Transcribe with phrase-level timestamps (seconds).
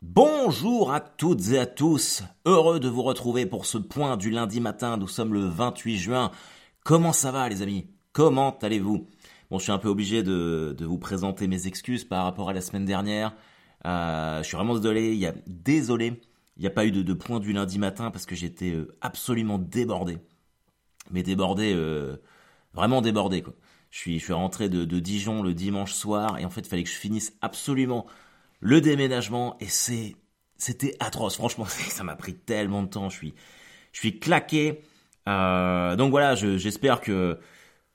[0.00, 4.60] Bonjour à toutes et à tous, heureux de vous retrouver pour ce point du lundi
[4.60, 6.30] matin, nous sommes le 28 juin.
[6.84, 7.90] Comment ça va les amis?
[8.12, 9.08] Comment allez-vous?
[9.50, 12.60] Bon, je suis un peu obligé de, vous présenter mes excuses par rapport à la
[12.60, 13.34] semaine dernière.
[13.86, 16.22] Euh, je suis vraiment désolé, il y a, désolé,
[16.56, 19.58] il n'y a pas eu de, point du lundi matin parce que j'étais euh, absolument
[19.58, 20.18] débordé.
[21.10, 22.18] Mais débordé, euh,
[22.72, 23.42] vraiment débordé.
[23.90, 26.94] Je suis, rentré de Dijon le dimanche soir et en fait il fallait que je
[26.94, 28.06] finisse absolument
[28.60, 30.16] le déménagement et c'est
[30.56, 31.36] c'était atroce.
[31.36, 33.08] Franchement, ça m'a pris tellement de temps.
[33.08, 33.34] Je suis
[33.92, 34.82] je suis claqué.
[35.28, 37.38] Euh, donc voilà, j'espère que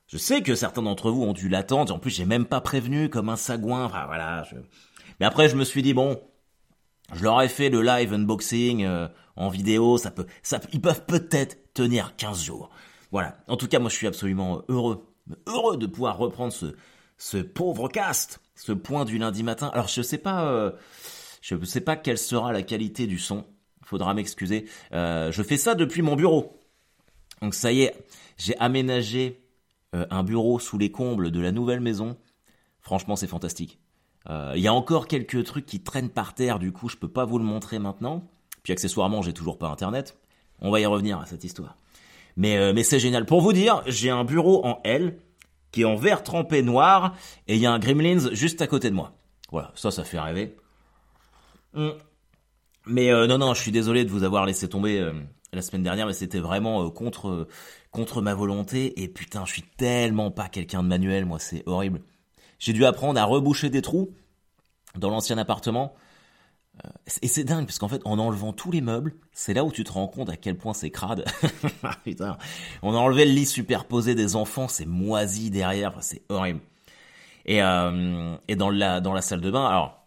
[0.08, 1.94] je sais que certains d'entre vous ont dû l'attendre.
[1.94, 3.86] En plus, j'ai même pas prévenu comme un sagouin.
[3.86, 4.46] Enfin voilà.
[5.20, 6.22] Mais après, je me suis dit bon,
[7.14, 9.98] je leur ai fait le live unboxing euh, en vidéo.
[9.98, 12.70] Ça peut, ça, ils peuvent peut-être tenir 15 jours.
[13.12, 13.38] Voilà.
[13.48, 15.06] En tout cas, moi, je suis absolument heureux,
[15.48, 16.76] heureux de pouvoir reprendre ce
[17.18, 19.70] ce pauvre cast ce point du lundi matin.
[19.74, 20.72] Alors je sais pas, euh,
[21.42, 23.46] je sais pas quelle sera la qualité du son.
[23.84, 24.66] Faudra m'excuser.
[24.94, 26.60] Euh, je fais ça depuis mon bureau.
[27.42, 27.96] Donc ça y est,
[28.38, 29.42] j'ai aménagé
[29.96, 32.18] euh, un bureau sous les combles de la nouvelle maison.
[32.80, 33.80] Franchement, c'est fantastique.
[34.56, 37.26] Il y a encore quelques trucs qui traînent par terre, du coup, je peux pas
[37.26, 38.24] vous le montrer maintenant.
[38.64, 40.18] Puis accessoirement, j'ai toujours pas internet.
[40.62, 41.76] On va y revenir à cette histoire.
[42.38, 43.26] Mais, mais c'est génial.
[43.26, 45.18] Pour vous dire, j'ai un bureau en L
[45.74, 47.16] qui est en vert trempé noir,
[47.48, 49.12] et il y a un Gremlins juste à côté de moi.
[49.52, 50.56] Voilà, ça, ça fait rêver.
[51.74, 51.90] Hmm.
[52.86, 55.14] Mais euh, non, non, je suis désolé de vous avoir laissé tomber euh,
[55.52, 57.48] la semaine dernière, mais c'était vraiment euh, contre
[57.92, 59.02] contre ma volonté.
[59.02, 62.02] Et putain, je suis tellement pas quelqu'un de manuel, moi, c'est horrible.
[62.60, 64.14] J'ai dû apprendre à reboucher des trous
[64.96, 65.96] dans l'ancien appartement.
[67.22, 69.84] Et c'est dingue, parce qu'en fait, en enlevant tous les meubles, c'est là où tu
[69.84, 71.24] te rends compte à quel point c'est crade.
[72.82, 76.62] On a enlevé le lit superposé des enfants, c'est moisi derrière, c'est horrible.
[77.46, 80.04] Et, euh, dans, la, salle de bain, alors,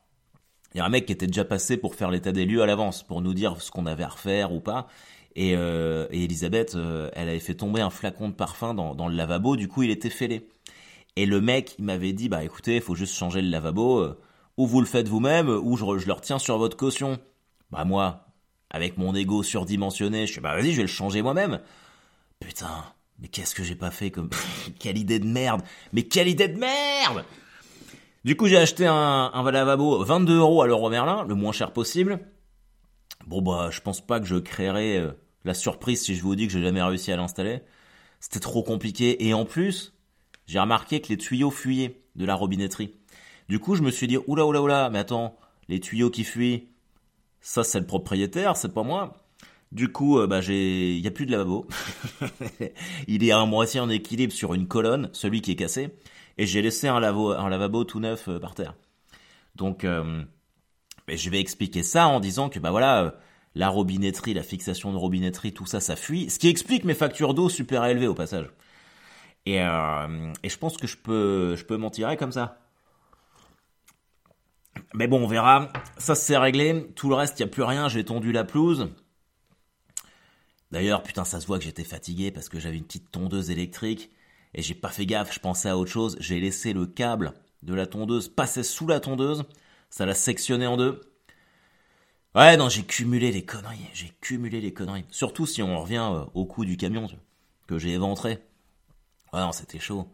[0.74, 2.66] il y a un mec qui était déjà passé pour faire l'état des lieux à
[2.66, 4.88] l'avance, pour nous dire ce qu'on avait à refaire ou pas.
[5.36, 9.06] Et, euh, et Elisabeth, euh, elle avait fait tomber un flacon de parfum dans, dans
[9.06, 10.48] le lavabo, du coup il était fêlé.
[11.14, 14.16] Et le mec, il m'avait dit, bah écoutez, il faut juste changer le lavabo.
[14.56, 17.18] Ou vous le faites vous-même, ou je, je le retiens sur votre caution.
[17.70, 18.26] Bah moi,
[18.70, 21.60] avec mon ego surdimensionné, je suis bah vas-y, je vais le changer moi-même.
[22.40, 22.84] Putain,
[23.18, 24.30] mais qu'est-ce que j'ai pas fait comme
[24.78, 25.62] quelle idée de merde
[25.92, 27.24] Mais quelle idée de merde
[28.24, 28.94] Du coup, j'ai acheté un,
[29.32, 32.20] un lavabo 22 euros à l'euro Merlin, le moins cher possible.
[33.26, 35.12] Bon bah, je pense pas que je créerai euh,
[35.44, 37.60] la surprise si je vous dis que j'ai jamais réussi à l'installer.
[38.20, 39.94] C'était trop compliqué et en plus,
[40.46, 42.94] j'ai remarqué que les tuyaux fuyaient de la robinetterie.
[43.48, 45.36] Du coup, je me suis dit, oula, oula, oula, mais attends,
[45.68, 46.68] les tuyaux qui fuient,
[47.40, 49.14] ça c'est le propriétaire, c'est pas moi.
[49.72, 51.66] Du coup, euh, bah j'ai, il y a plus de lavabo.
[53.08, 55.90] il est à moitié en équilibre sur une colonne, celui qui est cassé,
[56.38, 58.74] et j'ai laissé un, lavabo, un lavabo tout neuf euh, par terre.
[59.54, 60.22] Donc, euh,
[61.08, 63.14] je vais expliquer ça en disant que bah voilà,
[63.54, 66.30] la robinetterie, la fixation de robinetterie, tout ça, ça fuit.
[66.30, 68.48] Ce qui explique mes factures d'eau super élevées au passage.
[69.46, 72.65] Et, et je pense que je peux, je peux m'en tirer comme ça.
[74.94, 75.68] Mais bon, on verra.
[75.98, 76.86] Ça, c'est réglé.
[76.94, 77.88] Tout le reste, il n'y a plus rien.
[77.88, 78.88] J'ai tondu la pelouse.
[80.72, 84.10] D'ailleurs, putain, ça se voit que j'étais fatigué parce que j'avais une petite tondeuse électrique
[84.54, 86.16] et j'ai pas fait gaffe, je pensais à autre chose.
[86.18, 89.44] J'ai laissé le câble de la tondeuse passer sous la tondeuse.
[89.90, 91.00] Ça l'a sectionné en deux.
[92.34, 93.88] Ouais, non, j'ai cumulé les conneries.
[93.94, 95.04] J'ai cumulé les conneries.
[95.10, 97.06] Surtout si on revient euh, au coup du camion
[97.66, 98.38] que j'ai éventré.
[99.32, 100.10] Ouais, non, c'était chaud.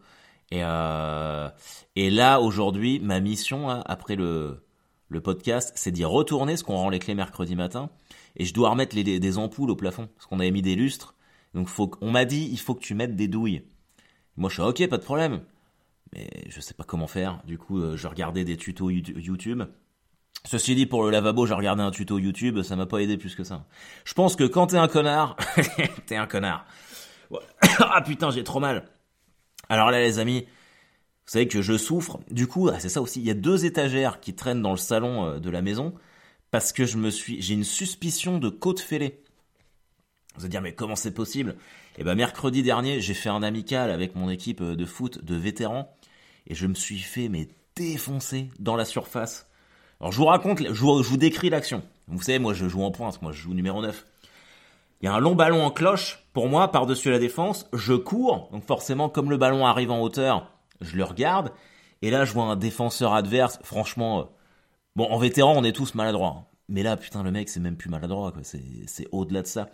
[0.51, 1.49] Et, euh,
[1.95, 4.63] et là, aujourd'hui, ma mission, hein, après le,
[5.09, 7.89] le podcast, c'est d'y retourner, ce qu'on rend les clés mercredi matin.
[8.35, 11.15] Et je dois remettre les, des ampoules au plafond, parce qu'on avait mis des lustres.
[11.53, 13.63] Donc faut, on m'a dit, il faut que tu mettes des douilles.
[14.37, 15.41] Moi, je suis ok, pas de problème.
[16.13, 17.41] Mais je sais pas comment faire.
[17.45, 19.63] Du coup, euh, je regardais des tutos YouTube.
[20.45, 23.35] Ceci dit, pour le lavabo, j'ai regardé un tuto YouTube, ça m'a pas aidé plus
[23.35, 23.65] que ça.
[24.03, 25.37] Je pense que quand t'es un connard,
[26.05, 26.65] t'es un connard.
[27.79, 28.89] ah putain, j'ai trop mal.
[29.73, 32.19] Alors là, les amis, vous savez que je souffre.
[32.29, 33.21] Du coup, ah, c'est ça aussi.
[33.21, 35.95] Il y a deux étagères qui traînent dans le salon euh, de la maison
[36.51, 39.23] parce que je me suis, j'ai une suspicion de côte fêlée.
[40.35, 41.55] Vous allez dire, mais comment c'est possible?
[41.97, 45.33] Eh ben, mercredi dernier, j'ai fait un amical avec mon équipe euh, de foot de
[45.33, 45.91] vétérans
[46.45, 49.49] et je me suis fait mais défoncer dans la surface.
[49.99, 51.81] Alors je vous raconte, je vous, je vous décris l'action.
[52.07, 54.05] Vous savez, moi je joue en pointe, moi je joue numéro 9.
[55.01, 57.67] Il y a un long ballon en cloche pour moi par-dessus la défense.
[57.73, 60.51] Je cours, donc forcément comme le ballon arrive en hauteur,
[60.81, 61.51] je le regarde.
[62.01, 63.59] Et là, je vois un défenseur adverse.
[63.63, 64.23] Franchement, euh,
[64.95, 66.35] bon, en vétéran, on est tous maladroits.
[66.39, 66.45] Hein.
[66.67, 68.41] Mais là, putain, le mec, c'est même plus maladroit, quoi.
[68.43, 69.69] C'est au-delà de ça.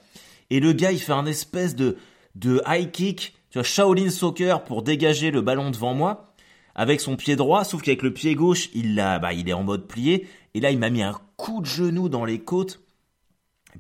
[0.52, 1.98] Et le gars, il fait un espèce de,
[2.36, 6.34] de high kick, tu vois, Shaolin Soccer pour dégager le ballon devant moi
[6.76, 9.64] avec son pied droit, sauf qu'avec le pied gauche, il l'a, bah, il est en
[9.64, 10.28] mode plié.
[10.54, 12.80] Et là, il m'a mis un coup de genou dans les côtes.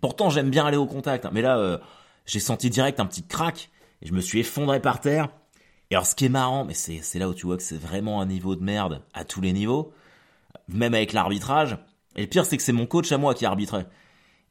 [0.01, 1.31] Pourtant, j'aime bien aller au contact, hein.
[1.31, 1.77] mais là, euh,
[2.29, 3.71] j'ai senti direct un petit crack
[4.03, 5.29] et je me suis effondré par terre.
[5.89, 8.21] Et alors, ce qui est marrant, mais c'est là où tu vois que c'est vraiment
[8.21, 9.91] un niveau de merde à tous les niveaux,
[10.67, 11.79] même avec l'arbitrage.
[12.15, 13.87] Et le pire, c'est que c'est mon coach à moi qui arbitrait.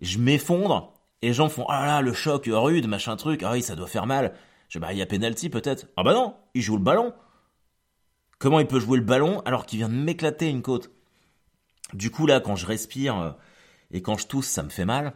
[0.01, 0.93] Je m'effondre
[1.23, 3.45] et les gens font ah là le choc rude, machin truc.
[3.45, 4.35] Ah oui, ça doit faire mal.
[4.69, 5.87] Je bah il y a penalty peut-être.
[5.97, 7.15] Ah bah non, il joue le ballon.
[8.41, 10.91] Comment il peut jouer le ballon alors qu'il vient de m'éclater une côte?
[11.95, 13.31] Du coup là, quand je respire euh,
[13.93, 15.15] et quand je tousse, ça me fait mal.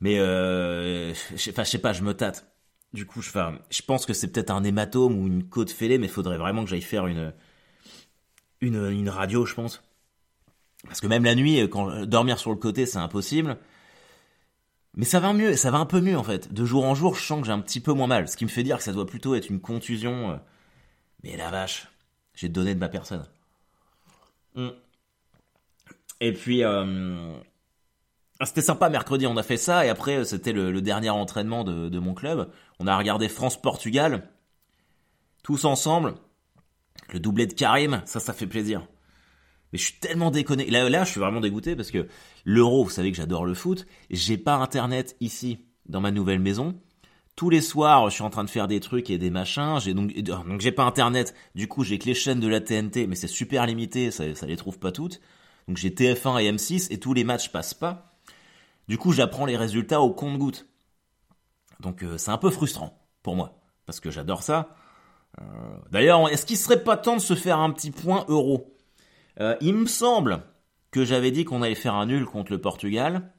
[0.00, 2.46] Mais euh, enfin, je sais pas, je me tâte.
[2.92, 3.30] Du coup, je,
[3.70, 6.64] je pense que c'est peut-être un hématome ou une côte fêlée, mais il faudrait vraiment
[6.64, 7.32] que j'aille faire une,
[8.60, 9.82] une, une radio, je pense.
[10.84, 13.58] Parce que même la nuit, quand dormir sur le côté, c'est impossible.
[14.94, 16.52] Mais ça va mieux, ça va un peu mieux en fait.
[16.52, 18.44] De jour en jour, je sens que j'ai un petit peu moins mal, ce qui
[18.44, 20.32] me fait dire que ça doit plutôt être une contusion.
[20.32, 20.36] Euh.
[21.22, 21.88] Mais la vache,
[22.34, 23.24] j'ai donné de ma personne.
[24.54, 24.70] Mm.
[26.20, 27.38] Et puis, euh,
[28.46, 32.14] c'était sympa mercredi, on a fait ça, et après c'était le, dernier entraînement de, mon
[32.14, 32.50] club.
[32.78, 34.28] On a regardé France-Portugal,
[35.42, 36.14] tous ensemble.
[37.12, 38.86] Le doublé de Karim, ça, ça fait plaisir.
[39.72, 40.70] Mais je suis tellement déconné.
[40.70, 42.08] Là, là, je suis vraiment dégoûté parce que
[42.44, 43.86] l'euro, vous savez que j'adore le foot.
[44.10, 46.80] J'ai pas internet ici, dans ma nouvelle maison.
[47.36, 49.78] Tous les soirs, je suis en train de faire des trucs et des machins.
[49.80, 51.34] J'ai donc, donc j'ai pas internet.
[51.54, 54.46] Du coup, j'ai que les chaînes de la TNT, mais c'est super limité, ça, ça
[54.46, 55.20] les trouve pas toutes.
[55.68, 58.09] Donc j'ai TF1 et M6 et tous les matchs passent pas.
[58.88, 60.66] Du coup, j'apprends les résultats au compte-goutte.
[61.80, 64.74] Donc euh, c'est un peu frustrant pour moi, parce que j'adore ça.
[65.40, 65.44] Euh,
[65.90, 68.74] d'ailleurs, est-ce qu'il serait pas temps de se faire un petit point euro?
[69.40, 70.42] Euh, Il me semble
[70.90, 73.30] que j'avais dit qu'on allait faire un nul contre le Portugal.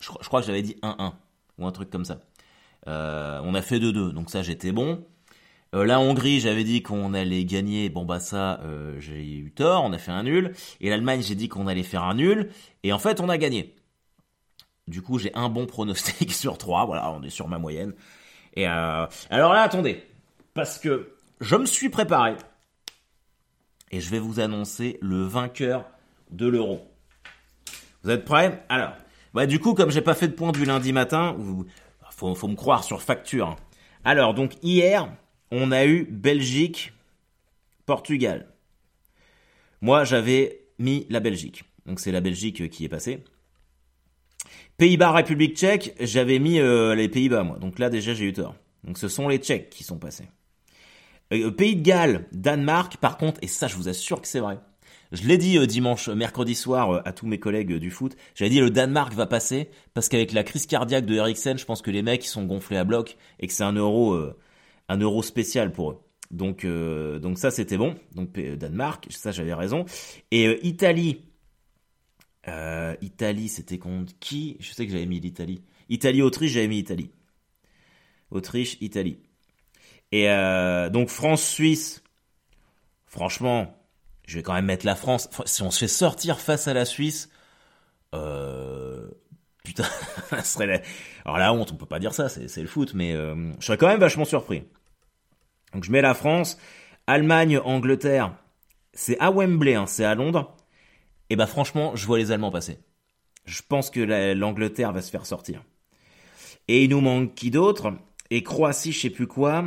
[0.00, 1.12] Je, crois que j'avais dit 1-1
[1.58, 2.18] ou un truc comme ça.
[2.86, 5.06] on a fait 2-2, donc ça j'étais bon.
[5.72, 7.88] la Hongrie, j'avais dit qu'on allait gagner.
[7.88, 8.60] Bon bah ça,
[8.98, 9.84] j'ai eu tort.
[9.84, 10.54] On a fait un nul.
[10.80, 12.50] Et l'Allemagne, j'ai dit qu'on allait faire un nul.
[12.82, 13.76] Et en fait, on a gagné.
[14.88, 16.84] Du coup, j'ai un bon pronostic sur trois.
[16.84, 17.92] Voilà, on est sur ma moyenne.
[18.54, 20.04] Et euh, alors là, attendez,
[20.54, 22.34] parce que je me suis préparé
[23.90, 25.84] et je vais vous annoncer le vainqueur
[26.30, 26.86] de l'euro.
[28.02, 28.64] Vous êtes prêts?
[28.68, 28.92] Alors,
[29.34, 31.36] bah, du coup, comme j'ai pas fait de point du lundi matin,
[32.10, 33.48] faut, faut me croire sur facture.
[33.48, 33.56] Hein.
[34.04, 35.08] Alors, donc hier,
[35.50, 36.92] on a eu Belgique,
[37.86, 38.48] Portugal.
[39.80, 41.64] Moi, j'avais mis la Belgique.
[41.86, 43.24] Donc c'est la Belgique qui est passée.
[44.78, 47.58] Pays-Bas, République tchèque, j'avais mis euh, les Pays-Bas, moi.
[47.58, 48.54] Donc là, déjà, j'ai eu tort.
[48.84, 50.28] Donc ce sont les Tchèques qui sont passés.
[51.32, 54.58] Euh, Pays de Galles, Danemark, par contre, et ça, je vous assure que c'est vrai.
[55.12, 58.16] Je l'ai dit euh, dimanche, mercredi soir à tous mes collègues du foot.
[58.34, 61.82] J'avais dit le Danemark va passer parce qu'avec la crise cardiaque de Eriksen, je pense
[61.82, 64.18] que les mecs ils sont gonflés à bloc et que c'est un euro,
[64.88, 65.98] un euro spécial pour eux.
[66.30, 67.94] Donc, donc ça c'était bon.
[68.14, 69.84] Donc Danemark, ça j'avais raison.
[70.30, 71.20] Et Italie,
[72.48, 74.56] euh, Italie, c'était contre qui?
[74.60, 75.62] Je sais que j'avais mis l'Italie.
[75.88, 77.10] Italie-Autriche, j'avais mis Italie.
[78.30, 79.18] Autriche, Italie.
[80.10, 82.02] Et euh, donc France-Suisse,
[83.06, 83.76] franchement,
[84.26, 85.28] je vais quand même mettre la France.
[85.46, 87.30] Si on se fait sortir face à la Suisse,
[88.14, 89.08] euh,
[89.64, 89.84] putain,
[90.30, 90.80] ça serait la...
[91.24, 93.78] Alors la honte, on peut pas dire ça, c'est le foot, mais euh, je serais
[93.78, 94.64] quand même vachement surpris.
[95.72, 96.58] Donc je mets la France,
[97.06, 98.34] Allemagne, Angleterre,
[98.92, 100.56] c'est à Wembley, hein, c'est à Londres.
[101.32, 102.78] Et eh bah ben, franchement, je vois les Allemands passer.
[103.46, 104.00] Je pense que
[104.34, 105.64] l'Angleterre va se faire sortir.
[106.68, 107.94] Et il nous manque qui d'autre?
[108.28, 109.64] Et Croatie, je sais plus quoi.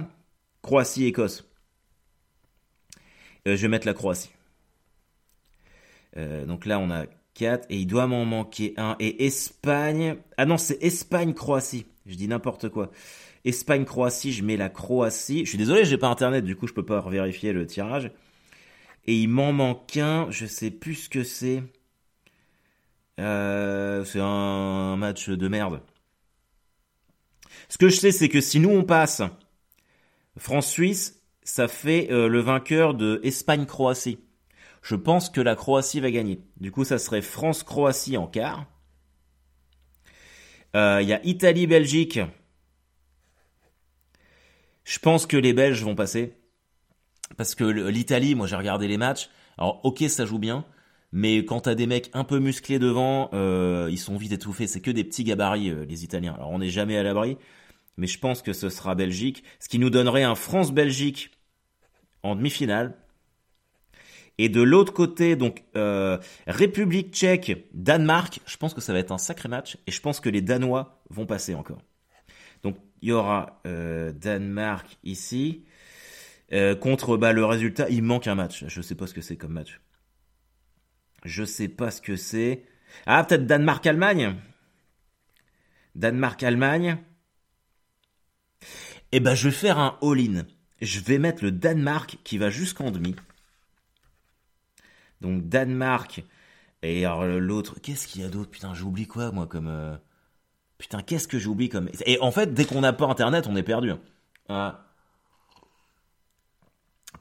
[0.61, 1.49] Croatie, Écosse.
[3.47, 4.29] Euh, je vais mettre la Croatie.
[6.17, 7.65] Euh, donc là, on a 4.
[7.71, 8.95] Et il doit m'en manquer un.
[8.99, 10.17] Et Espagne.
[10.37, 11.87] Ah non, c'est Espagne-Croatie.
[12.05, 12.91] Je dis n'importe quoi.
[13.43, 15.45] Espagne-Croatie, je mets la Croatie.
[15.45, 18.11] Je suis désolé, j'ai pas internet, du coup, je peux pas vérifier le tirage.
[19.05, 21.63] Et il m'en manque un, je sais plus ce que c'est.
[23.19, 25.81] Euh, c'est un match de merde.
[27.69, 29.21] Ce que je sais, c'est que si nous on passe
[30.37, 34.19] France-Suisse, ça fait euh, le vainqueur de Espagne-Croatie.
[34.81, 36.41] Je pense que la Croatie va gagner.
[36.57, 38.65] Du coup, ça serait France-Croatie en quart.
[40.75, 42.19] Euh, il y a Italie-Belgique.
[44.83, 46.35] Je pense que les Belges vont passer
[47.37, 49.29] parce que l'Italie, moi j'ai regardé les matchs.
[49.57, 50.65] Alors ok, ça joue bien,
[51.11, 54.67] mais quand t'as des mecs un peu musclés devant, euh, ils sont vite étouffés.
[54.67, 56.33] C'est que des petits gabarits euh, les Italiens.
[56.33, 57.37] Alors on n'est jamais à l'abri,
[57.97, 61.31] mais je pense que ce sera Belgique, ce qui nous donnerait un France-Belgique
[62.23, 62.95] en demi-finale.
[64.37, 66.17] Et de l'autre côté, donc euh,
[66.47, 68.41] République Tchèque, Danemark.
[68.45, 71.01] Je pense que ça va être un sacré match, et je pense que les Danois
[71.09, 71.81] vont passer encore.
[72.61, 75.63] Donc il y aura Danemark ici.
[76.53, 78.65] Euh, contre bah, le résultat, il manque un match.
[78.67, 79.79] Je sais pas ce que c'est comme match.
[81.23, 82.65] Je sais pas ce que c'est.
[83.05, 84.35] Ah, peut-être Danemark-Allemagne
[85.95, 86.97] Danemark-Allemagne.
[89.11, 90.45] Eh ben, je vais faire un all-in.
[90.81, 93.15] Je vais mettre le Danemark qui va jusqu'en demi.
[95.21, 96.23] Donc Danemark
[96.81, 97.05] et
[97.39, 98.51] l'autre, qu'est-ce qu'il y a d'autre?
[98.51, 99.95] Putain, j'oublie quoi moi comme euh,
[100.77, 103.63] Putain, qu'est-ce que j'oublie comme Et en fait, dès qu'on n'a pas internet, on est
[103.63, 103.91] perdu.
[103.91, 103.99] Hein.
[104.49, 104.84] Ah.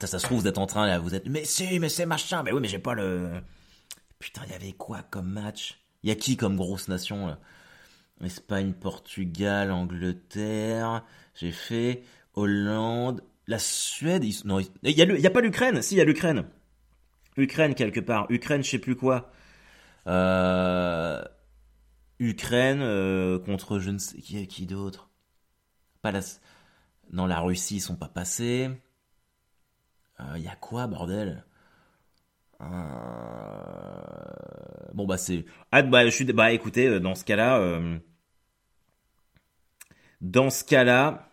[0.01, 2.43] Ça se trouve, vous êtes en train là, vous êtes mais si, mais c'est machin.
[2.43, 3.41] Mais oui, mais j'ai pas le
[4.19, 5.79] Putain, il y avait quoi comme match?
[6.03, 7.37] Il y a qui comme grosse nation
[8.23, 11.03] Espagne, Portugal, Angleterre.
[11.35, 14.23] J'ai fait Hollande, la Suède.
[14.45, 15.81] Non, il a, y a pas l'Ukraine.
[15.81, 16.45] Si, il y a l'Ukraine.
[17.37, 18.27] Ukraine quelque part.
[18.29, 19.31] Ukraine, je sais plus quoi.
[20.07, 21.23] Euh...
[22.19, 25.09] Ukraine euh, contre je ne sais qui, qui d'autre?
[26.01, 26.21] Pas la...
[27.11, 28.69] Non, la Russie, ils sont pas passés.
[30.19, 31.45] Il euh, y a quoi, bordel?
[32.61, 32.65] Euh,
[34.93, 35.45] Bon bah c'est.
[35.71, 36.03] Ah bah.
[36.33, 37.59] Bah écoutez, dans ce cas-là,
[40.21, 41.29] dans ce cas-là,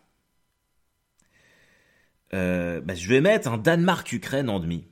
[2.33, 4.89] bah, je vais mettre un Danemark-Ukraine en demi.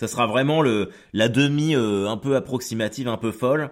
[0.00, 0.62] Ça sera vraiment
[1.12, 3.70] la demi euh, un peu approximative, un peu folle.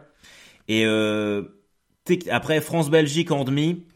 [0.68, 1.42] Et euh,
[2.30, 3.86] après France-Belgique en demi,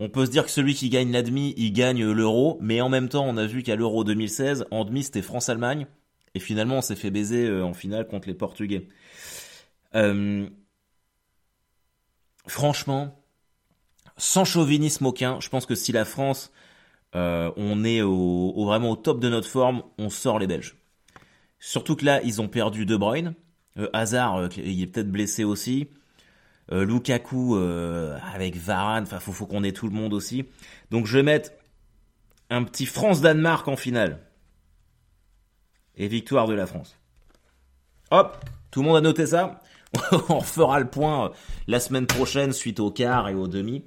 [0.00, 2.58] on peut se dire que celui qui gagne la demi, il gagne l'euro.
[2.60, 5.86] Mais en même temps, on a vu qu'à l'euro 2016, en demi, c'était France-Allemagne.
[6.34, 8.88] Et finalement, on s'est fait baiser euh, en finale contre les Portugais.
[12.46, 13.22] franchement,
[14.16, 16.52] sans chauvinisme aucun, je pense que si la France,
[17.14, 20.76] on est au, vraiment au top de notre forme, on sort les Belges.
[21.62, 23.34] Surtout que là, ils ont perdu De Bruyne.
[23.78, 25.88] Euh, Hazard, euh, il est peut-être blessé aussi.
[26.70, 30.44] Euh, Lukaku avec Varane, enfin faut, qu'on ait tout le monde aussi.
[30.90, 31.50] Donc je vais mettre
[32.50, 34.20] un petit France-Danemark en finale.
[35.96, 36.98] Et victoire de la France.
[38.10, 39.60] Hop, tout le monde a noté ça.
[40.28, 41.32] On fera le point
[41.66, 43.84] la semaine prochaine suite au quart et au demi.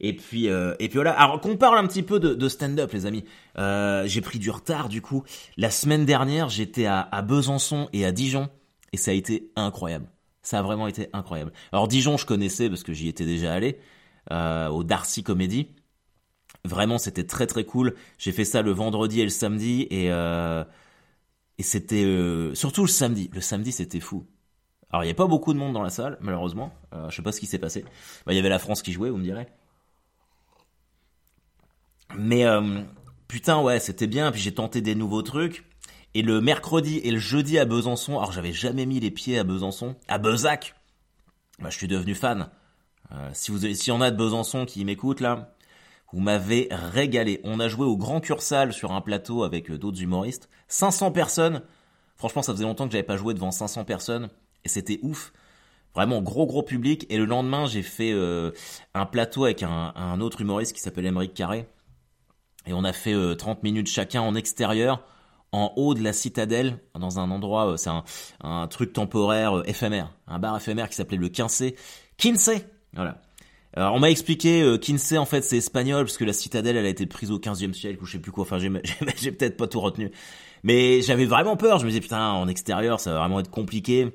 [0.00, 1.12] Et puis, euh, et puis voilà.
[1.12, 3.24] Alors qu'on parle un petit peu de, stand-up, les amis.
[3.58, 5.22] Euh, j'ai pris du retard du coup.
[5.56, 8.50] La semaine dernière, j'étais à Besançon et à Dijon,
[8.92, 10.06] et ça a été incroyable.
[10.44, 11.52] Ça a vraiment été incroyable.
[11.72, 13.80] Alors Dijon, je connaissais parce que j'y étais déjà allé
[14.30, 15.70] euh, au Darcy Comedy.
[16.64, 17.94] Vraiment, c'était très très cool.
[18.18, 20.64] J'ai fait ça le vendredi et le samedi, et euh,
[21.58, 23.30] et c'était euh, surtout le samedi.
[23.32, 24.26] Le samedi, c'était fou.
[24.90, 26.72] Alors il n'y a pas beaucoup de monde dans la salle, malheureusement.
[26.92, 27.84] Euh, je sais pas ce qui s'est passé.
[28.26, 29.46] Bah, il y avait la France qui jouait, vous me direz.
[32.16, 32.44] Mais
[33.28, 34.30] putain, ouais, c'était bien.
[34.30, 35.64] Puis j'ai tenté des nouveaux trucs.
[36.14, 39.44] Et le mercredi et le jeudi à Besançon, alors j'avais jamais mis les pieds à
[39.44, 40.74] Besançon, à Bezac.
[41.58, 42.48] Bah, je suis devenu fan.
[43.12, 45.54] Euh, si vous, s'il y en a de Besançon qui m'écoutent là,
[46.12, 47.40] vous m'avez régalé.
[47.42, 50.48] On a joué au Grand Cursal sur un plateau avec euh, d'autres humoristes.
[50.68, 51.62] 500 personnes.
[52.16, 54.28] Franchement, ça faisait longtemps que j'avais pas joué devant 500 personnes
[54.64, 55.32] et c'était ouf.
[55.94, 57.06] Vraiment gros gros public.
[57.08, 58.12] Et le lendemain, j'ai fait
[58.94, 61.66] un plateau avec un, autre humoriste qui s'appelle Émeric Carré.
[62.66, 65.02] Et on a fait 30 euh, minutes chacun en extérieur,
[65.54, 67.90] en haut de la citadelle, dans un endroit, euh, c'est
[68.42, 71.76] un, truc temporaire euh, éphémère, un bar éphémère qui s'appelait le Quincé.
[72.18, 73.22] Quincé Voilà.
[73.76, 74.78] Alors on m'a expliqué euh,
[75.18, 78.00] en fait c'est espagnol parce que la citadelle elle a été prise au 15e siècle
[78.02, 78.42] ou je sais plus quoi.
[78.42, 78.70] Enfin j'ai
[79.16, 80.10] j'ai peut-être pas tout retenu.
[80.62, 84.12] Mais j'avais vraiment peur, je me disais putain en extérieur ça va vraiment être compliqué.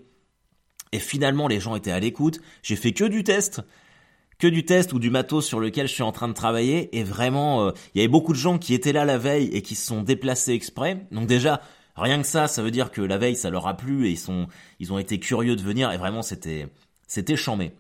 [0.92, 2.40] Et finalement les gens étaient à l'écoute.
[2.64, 3.62] J'ai fait que du test
[4.40, 6.98] que du test ou du matos sur lequel je suis en train de travailler.
[6.98, 9.62] Et vraiment, euh, il y avait beaucoup de gens qui étaient là la veille et
[9.62, 11.06] qui se sont déplacés exprès.
[11.12, 11.62] Donc déjà,
[11.96, 14.18] rien que ça, ça veut dire que la veille, ça leur a plu et ils
[14.18, 14.48] sont,
[14.80, 15.92] ils ont été curieux de venir.
[15.92, 16.68] Et vraiment, c'était,
[17.06, 17.74] c'était chambé.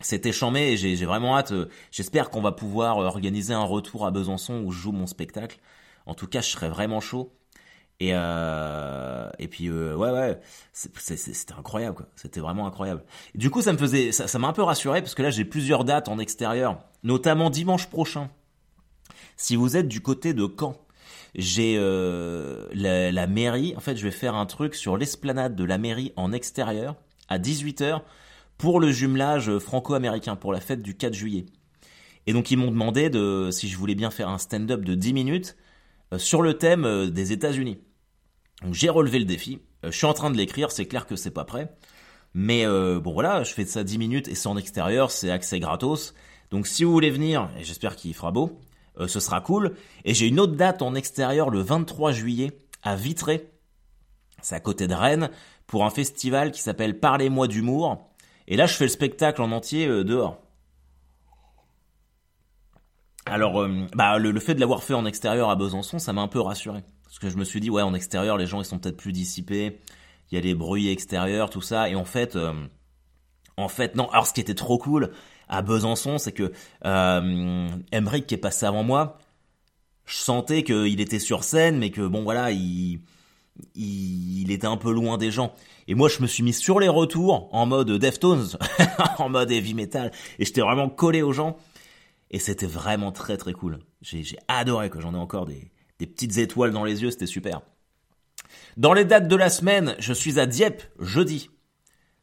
[0.00, 1.52] C'était chambé et j'ai vraiment hâte.
[1.52, 5.58] Euh, j'espère qu'on va pouvoir organiser un retour à Besançon où je joue mon spectacle.
[6.06, 7.32] En tout cas, je serais vraiment chaud.
[8.00, 10.40] Et, euh, et puis euh, ouais ouais,
[10.72, 12.06] c'était incroyable quoi.
[12.16, 13.04] C'était vraiment incroyable.
[13.34, 15.84] du coup ça me faisait, ça m'a un peu rassuré parce que là j'ai plusieurs
[15.84, 18.30] dates en extérieur, notamment dimanche prochain.
[19.36, 20.76] Si vous êtes du côté de Caen,
[21.34, 23.74] j'ai euh, la, mairie.
[23.76, 26.94] En fait, je vais faire un truc sur l'esplanade de la mairie en extérieur
[27.28, 28.02] à 18h
[28.58, 31.46] pour le jumelage franco-américain pour la fête du 4 juillet.
[32.26, 35.12] Et donc ils m'ont demandé de si je voulais bien faire un stand-up de 10
[35.12, 35.56] minutes
[36.18, 37.78] sur le thème euh, des États-Unis.
[38.62, 41.16] Donc j'ai relevé le défi, euh, je suis en train de l'écrire, c'est clair que
[41.16, 41.74] c'est pas prêt.
[42.36, 46.14] Mais bon voilà, je fais ça 10 minutes et c'est en extérieur, c'est accès gratos.
[46.50, 48.58] Donc si vous voulez venir, et j'espère qu'il fera beau,
[49.06, 49.76] ce sera cool.
[50.04, 53.52] Et j'ai une autre date en extérieur le 23 juillet à Vitré.
[54.42, 55.30] C'est à côté de Rennes
[55.68, 58.10] pour un festival qui s'appelle Parlez-moi d'humour.
[58.48, 60.43] Et là je fais le spectacle en entier dehors.
[63.34, 66.28] Alors, euh, bah, le, fait de l'avoir fait en extérieur à Besançon, ça m'a un
[66.28, 66.84] peu rassuré.
[67.02, 69.10] Parce que je me suis dit, ouais, en extérieur, les gens, ils sont peut-être plus
[69.10, 69.80] dissipés.
[70.30, 71.88] Il il y a les bruits extérieurs, tout ça.
[71.88, 72.38] Et en fait,
[73.56, 74.08] en fait, non.
[74.10, 75.10] Alors, ce qui était trop cool
[75.48, 76.52] à Besançon, c'est que
[76.84, 79.18] euh, Emmerich qui est passé avant moi,
[80.06, 83.00] je sentais qu'il était sur scène, mais que bon voilà, il,
[83.74, 85.54] il, était un peu loin des gens.
[85.88, 88.46] Et moi, je me suis mis sur les retours en mode Deftones,
[89.18, 91.56] en mode heavy metal, et j'étais vraiment collé aux gens.
[92.30, 93.78] Et c'était vraiment très très cool.
[94.02, 97.62] J'ai adoré que j'en ai encore des, petites étoiles dans les yeux, c'était super.
[98.76, 101.50] Dans les dates de la semaine, je suis à Dieppe jeudi.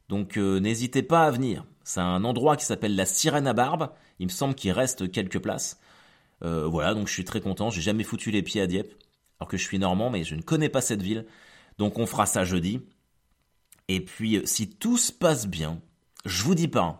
[0.08, 1.64] Donc euh, n'hésitez pas à venir.
[1.84, 3.90] C'est un endroit qui s'appelle la Sirène à Barbe.
[4.18, 5.80] Il me semble qu'il reste quelques places.
[6.44, 7.70] Euh, voilà, donc je suis très content.
[7.70, 8.94] J'ai jamais foutu les pieds à Dieppe,
[9.40, 11.26] alors que je suis normand, mais je ne connais pas cette ville.
[11.78, 12.80] Donc on fera ça jeudi.
[13.88, 15.80] Et puis, euh, si tout se passe bien,
[16.24, 16.98] je vous dis pas, hein,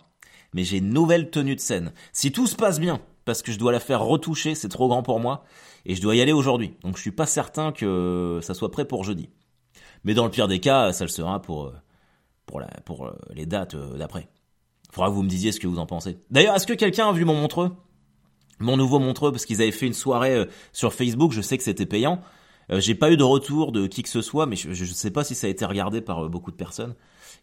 [0.52, 1.92] mais j'ai une nouvelle tenue de scène.
[2.12, 5.02] Si tout se passe bien, parce que je dois la faire retoucher, c'est trop grand
[5.02, 5.44] pour moi,
[5.86, 6.76] et je dois y aller aujourd'hui.
[6.82, 9.28] Donc je suis pas certain que ça soit prêt pour jeudi.
[10.04, 11.72] Mais dans le pire des cas, ça le sera pour, euh,
[12.46, 14.28] pour, la, pour les dates d'après.
[14.92, 16.18] Faudra que vous me disiez ce que vous en pensez.
[16.30, 17.70] D'ailleurs, est-ce que quelqu'un a vu mon montreux?
[18.58, 21.64] Mon nouveau montreux, parce qu'ils avaient fait une soirée euh, sur Facebook, je sais que
[21.64, 22.20] c'était payant.
[22.70, 25.10] Euh, j'ai pas eu de retour de qui que ce soit, mais je, ne sais
[25.10, 26.94] pas si ça a été regardé par euh, beaucoup de personnes.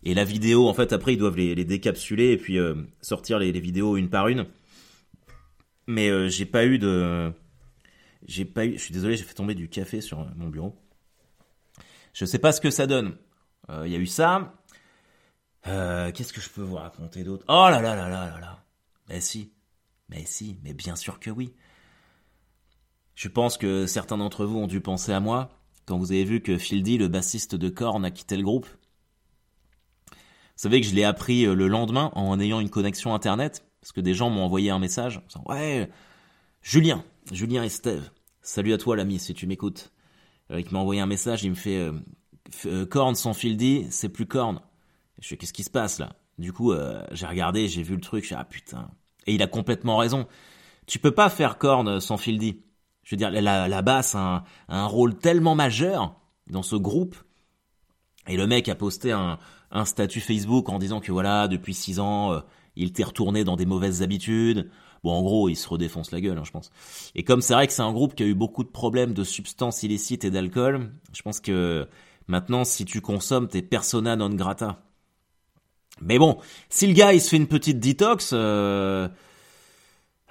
[0.04, 2.58] Et la vidéo, en fait, après, ils doivent les, décapsuler et puis
[3.02, 4.46] sortir les, vidéos une par une.
[5.88, 7.34] Mais j'ai pas eu de...
[8.26, 8.78] J'ai pas eu...
[8.78, 10.74] Je suis désolé, j'ai fait tomber du café sur mon bureau.
[12.14, 13.18] Je sais pas ce que ça donne.
[13.84, 14.54] Il y a eu ça.
[15.68, 17.46] Euh, qu'est-ce que je peux vous raconter d'autre?
[17.48, 18.64] Oh là là là là là là
[19.10, 19.52] Mais si,
[20.08, 21.54] mais si, mais bien sûr que oui.
[23.20, 25.50] Je pense que certains d'entre vous ont dû penser à moi
[25.86, 28.66] quand vous avez vu que Fieldy, le bassiste de Korn, a quitté le groupe.
[30.08, 30.16] Vous
[30.56, 34.00] savez que je l'ai appris euh, le lendemain en ayant une connexion internet, parce que
[34.00, 35.20] des gens m'ont envoyé un message.
[35.48, 35.90] Ouais,
[36.62, 38.10] Julien, Julien et Steve,
[38.42, 39.92] salut à toi l'ami si tu m'écoutes.
[40.50, 41.92] Euh, il m'a envoyé un message, il me fait
[42.90, 44.62] Korn sans Fieldy, c'est plus Korn.
[45.20, 46.16] Je fais qu'est-ce qui se passe là?
[46.38, 48.90] Du coup, euh, j'ai regardé, j'ai vu le truc, je suis ah putain.
[49.28, 50.26] Et il a complètement raison.
[50.88, 52.64] Tu peux pas faire corne sans Fieldy.
[53.10, 56.16] Je veux dire, la, la basse a un, rôle tellement majeur
[56.52, 57.16] dans ce groupe.
[58.28, 59.40] Et le mec a posté un,
[59.86, 62.42] statut Facebook en disant que voilà, depuis six ans, euh,
[62.76, 64.70] il était retourné dans des mauvaises habitudes.
[65.04, 66.70] Bon, en gros, il se redéfonce la gueule, hein, je pense.
[67.16, 69.24] Et comme c'est vrai que c'est un groupe qui a eu beaucoup de problèmes de
[69.24, 71.88] substances illicites et d'alcool, je pense que
[72.28, 74.84] maintenant, si tu consommes, t'es persona non grata.
[76.00, 76.38] Mais bon,
[76.70, 79.10] si le gars il se fait une petite detox, euh,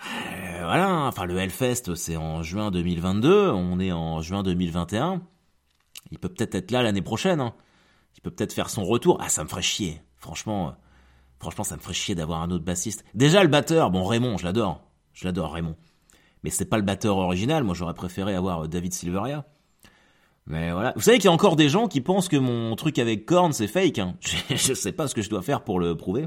[0.06, 5.22] euh, voilà, enfin le Hellfest c'est en juin 2022, on est en juin 2021,
[6.11, 7.54] il peut peut-être être là l'année prochaine, hein.
[8.16, 9.18] il peut peut-être faire son retour.
[9.20, 10.72] Ah ça me ferait chier, franchement, euh,
[11.40, 13.04] franchement ça me ferait chier d'avoir un autre bassiste.
[13.14, 14.80] Déjà le batteur, bon Raymond, je l'adore,
[15.14, 15.76] je l'adore Raymond,
[16.44, 19.44] mais c'est pas le batteur original, moi j'aurais préféré avoir David Silveria.
[20.48, 20.94] Mais voilà.
[20.96, 23.52] Vous savez qu'il y a encore des gens qui pensent que mon truc avec Korn
[23.52, 23.98] c'est fake.
[23.98, 24.14] Hein.
[24.50, 26.26] Je, sais pas ce que je dois faire pour le prouver.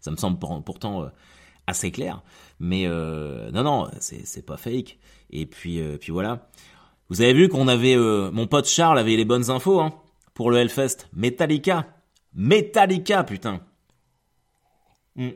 [0.00, 1.08] Ça me semble pourtant euh,
[1.66, 2.22] assez clair.
[2.60, 4.98] Mais euh, non, non, c'est pas fake.
[5.30, 6.48] Et puis, euh, puis voilà.
[7.08, 7.96] Vous avez vu qu'on avait...
[7.96, 9.92] mon pote Charles avait les bonnes infos hein,
[10.34, 11.08] pour le Hellfest.
[11.12, 11.86] Metallica.
[12.34, 13.60] Metallica, putain.
[15.14, 15.30] Hmm.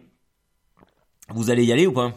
[1.28, 2.12] Vous allez y aller ou pas?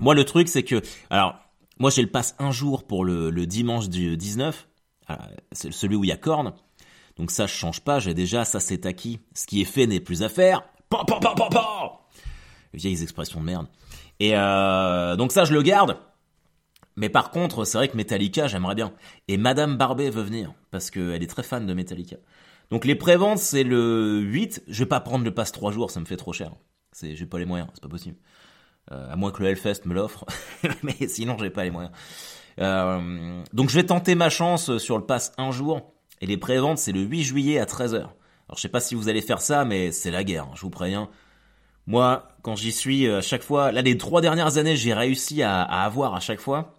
[0.00, 0.80] Moi, le truc, c'est que...
[1.10, 1.36] Alors,
[1.78, 4.68] moi, j'ai le pass un jour pour le, dimanche du 19.
[5.08, 6.54] Ah, c'est celui où il y a corne.
[7.16, 7.98] Donc ça, je change pas.
[7.98, 9.20] J'ai déjà, ça c'est acquis.
[9.34, 10.62] Ce qui est fait n'est plus à faire.
[10.88, 12.01] Pa, pa, pa, pa,
[12.74, 13.66] Vieilles expressions de merde.
[14.20, 15.98] Et euh, donc ça, je le garde.
[16.96, 18.92] Mais par contre, c'est vrai que Metallica, j'aimerais bien.
[19.28, 22.16] Et Madame Barbet veut venir, parce qu'elle est très fan de Metallica.
[22.70, 24.64] Donc les préventes, c'est le 8.
[24.68, 26.52] Je vais pas prendre le pass 3 jours, ça me fait trop cher.
[26.92, 28.16] C'est, j'ai pas les moyens, c'est pas possible.
[28.90, 30.24] Euh, à moins que le Hellfest me l'offre,
[30.82, 31.94] mais sinon j'ai pas les moyens.
[32.58, 36.78] Euh, donc je vais tenter ma chance sur le pass un jour, et les préventes
[36.78, 37.96] c'est le 8 juillet à 13h.
[37.96, 40.62] Alors je sais pas si vous allez faire ça, mais c'est la guerre, hein, je
[40.62, 41.08] vous préviens.
[41.86, 45.42] Moi, quand j'y suis euh, à chaque fois, là les trois dernières années j'ai réussi
[45.42, 46.74] à, avoir à chaque fois.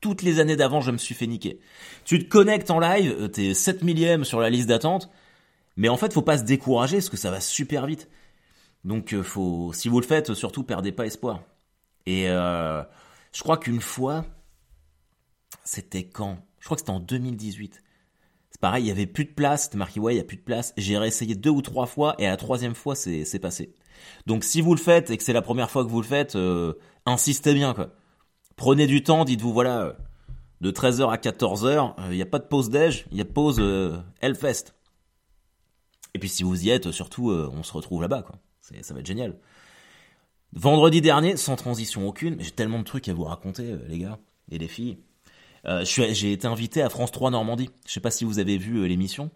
[0.00, 1.60] Toutes les années d'avant je me suis fait niquer.
[2.04, 5.10] Tu te connectes en live, t'es 7 millième sur la liste d'attente,
[5.76, 8.08] mais en fait faut pas se décourager parce que ça va super vite.
[8.84, 11.42] Donc euh, faut, si vous le faites, surtout perdez pas espoir.
[12.06, 12.82] Et euh,
[13.32, 14.24] je crois qu'une fois,
[15.64, 16.38] c'était quand?
[16.60, 17.82] Je crois que c'était en 2018.
[18.54, 19.64] C'est pareil, il y avait plus de place.
[19.64, 20.72] C'était marqué ouais, il y a plus de place.
[20.76, 23.74] J'ai réessayé deux ou trois fois et à la troisième fois, c'est passé.
[24.26, 26.36] Donc si vous le faites et que c'est la première fois que vous le faites,
[26.36, 26.74] euh,
[27.06, 27.90] insistez bien quoi.
[28.56, 29.96] Prenez du temps, dites-vous voilà,
[30.60, 33.60] de 13h à 14h, il n'y a pas de pause déj, il y a pause
[34.20, 34.74] Hellfest.
[36.14, 38.36] Et puis si vous y êtes, surtout, on se retrouve là-bas quoi
[38.82, 39.38] ça va être génial.
[40.52, 44.18] Vendredi dernier, sans transition aucune, j'ai tellement de trucs à vous raconter, euh, les gars
[44.50, 44.98] et les filles.
[45.66, 47.70] Euh, j'ai été invité à France 3 Normandie.
[47.86, 49.30] Je sais pas si vous avez vu euh, l'émission.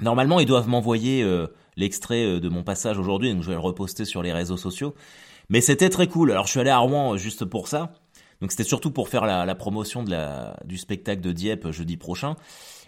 [0.00, 4.04] Normalement, ils doivent m'envoyer euh, l'extrait de mon passage aujourd'hui, donc je vais le reposter
[4.04, 4.94] sur les réseaux sociaux.
[5.48, 6.30] Mais c'était très cool.
[6.30, 7.92] Alors je suis allé à Rouen juste pour ça.
[8.40, 10.04] Donc c'était surtout pour faire la, promotion
[10.64, 12.36] du spectacle de Dieppe jeudi prochain.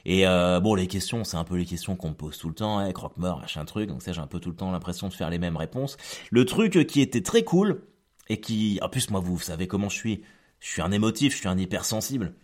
[0.06, 2.78] Et bon, les questions, c'est un peu les questions qu'on me pose tout le temps,
[2.78, 3.88] hein, croque-mort, machin truc.
[3.88, 5.98] Donc ça, j'ai un peu tout le temps l'impression de faire les mêmes réponses.
[6.30, 7.82] Le truc qui était très cool
[8.28, 10.22] et qui, en plus, moi, vous savez comment je suis.
[10.60, 12.34] Je suis un émotif, je suis un hypersensible.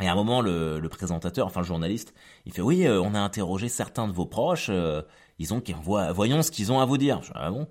[0.00, 2.14] Et à un moment, le, présentateur, enfin le journaliste,
[2.46, 5.02] il fait oui, euh, on a interrogé certains de vos proches, euh,
[5.38, 5.62] ils ont,
[6.12, 7.22] voyons ce qu'ils ont à vous dire.
[7.22, 7.66] Je ah bon?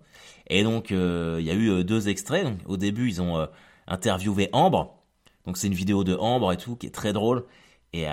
[0.47, 2.43] Et donc euh, il y a eu deux extraits.
[2.43, 3.47] Donc, au début, ils ont
[3.87, 5.03] interviewé Ambre,
[5.45, 7.45] donc c'est une vidéo de Ambre et tout qui est très drôle.
[7.93, 8.05] Et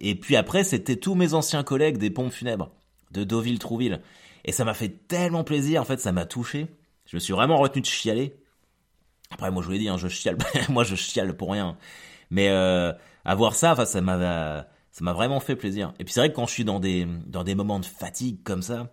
[0.00, 2.70] et puis après, c'était tous mes anciens collègues des pompes funèbres
[3.12, 4.00] de Deauville Trouville.
[4.44, 6.66] Et ça m'a fait tellement plaisir, en fait, ça m'a touché.
[7.06, 8.36] Je me suis vraiment retenu de chialer.
[9.30, 10.36] Après, moi, je vous l'ai dit, hein, je chiale,
[10.68, 11.76] moi, je chiale pour rien.
[12.34, 12.92] Mais euh,
[13.24, 15.94] avoir ça, ça m'a ça m'a vraiment fait plaisir.
[16.00, 18.42] Et puis c'est vrai que quand je suis dans des dans des moments de fatigue
[18.42, 18.92] comme ça,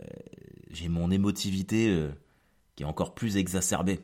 [0.00, 0.04] euh,
[0.70, 2.10] j'ai mon émotivité euh,
[2.76, 4.00] qui est encore plus exacerbée.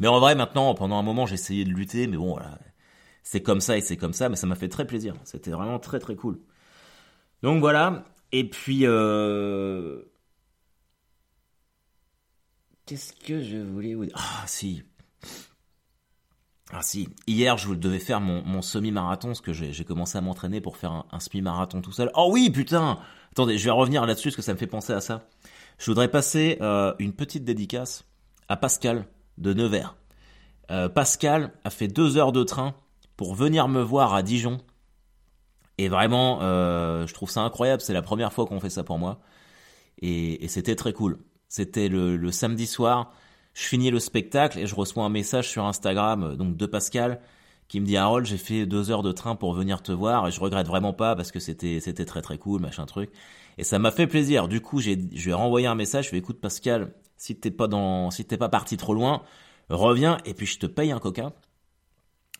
[0.00, 2.58] Mais en vrai, maintenant, pendant un moment, j'ai essayé de lutter, mais bon, voilà,
[3.22, 5.14] c'est comme ça et c'est comme ça, mais ça m'a fait très plaisir.
[5.24, 6.40] C'était vraiment très très cool.
[7.42, 8.04] Donc voilà.
[8.32, 10.02] Et puis, euh...
[12.86, 14.14] qu'est-ce que je voulais vous dire?
[14.16, 14.82] Ah si,
[16.72, 20.76] ah si, hier je devais faire mon, semi-marathon, parce que j'ai commencé à m'entraîner pour
[20.76, 22.10] faire un, semi-marathon tout seul.
[22.14, 22.98] Oh oui, putain
[23.32, 25.26] Attendez, je vais revenir là-dessus, parce que ça me fait penser à ça.
[25.78, 28.04] Je voudrais passer euh, une petite dédicace
[28.48, 29.06] à Pascal
[29.38, 29.96] de Nevers.
[30.70, 32.74] Euh, Pascal a fait deux heures de train
[33.16, 34.58] pour venir me voir à Dijon.
[35.78, 38.98] Et vraiment, euh, je trouve ça incroyable, c'est la première fois qu'on fait ça pour
[38.98, 39.20] moi.
[40.02, 41.18] Et, c'était très cool.
[41.48, 43.12] C'était le samedi soir,
[43.54, 47.20] je finis le spectacle et je reçois un message sur Instagram euh, donc de Pascal
[47.68, 50.30] qui me dit Harold j'ai fait deux heures de train pour venir te voir et
[50.30, 53.10] je regrette vraiment pas parce que c'était c'était très très cool machin truc.
[53.58, 54.48] Et ça m'a fait plaisir.
[54.48, 57.36] Du coup j'ai je lui ai renvoyé un message je lui ai écoute Pascal si
[57.36, 59.22] t'es pas dans si t'es pas parti trop loin
[59.68, 61.32] reviens et puis je te paye un coca.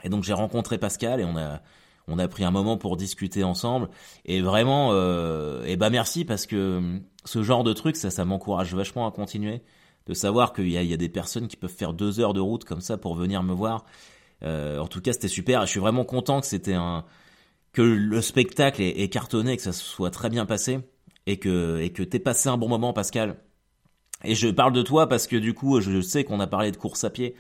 [0.03, 1.61] Et donc j'ai rencontré Pascal et on a
[2.09, 3.89] on a pris un moment pour discuter ensemble.
[4.25, 8.75] Et vraiment euh, et bah merci parce que ce genre de truc ça ça m'encourage
[8.75, 9.63] vachement à continuer
[10.07, 12.81] de savoir qu'il y, a, des personnes qui peuvent faire deux heures de route comme
[12.81, 13.85] ça pour venir me voir.
[14.43, 15.67] Euh, en tout cas, c'était super.
[15.67, 17.05] Je suis vraiment content que c'était un
[17.73, 20.81] que le spectacle est, cartonné, que ça soit très bien passé
[21.27, 23.37] et que et que t'aies passé un bon moment, Pascal.
[24.25, 26.77] Et je parle de toi parce que du coup, je sais qu'on a parlé de
[26.77, 27.37] course à pied.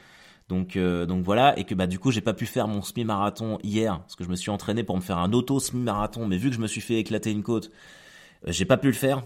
[0.48, 3.58] Donc, euh, donc voilà, et que bah du coup j'ai pas pu faire mon semi-marathon
[3.62, 6.50] hier parce que je me suis entraîné pour me faire un auto semi-marathon, mais vu
[6.50, 7.70] que je me suis fait éclater une côte,
[8.48, 9.22] euh, j'ai pas pu le faire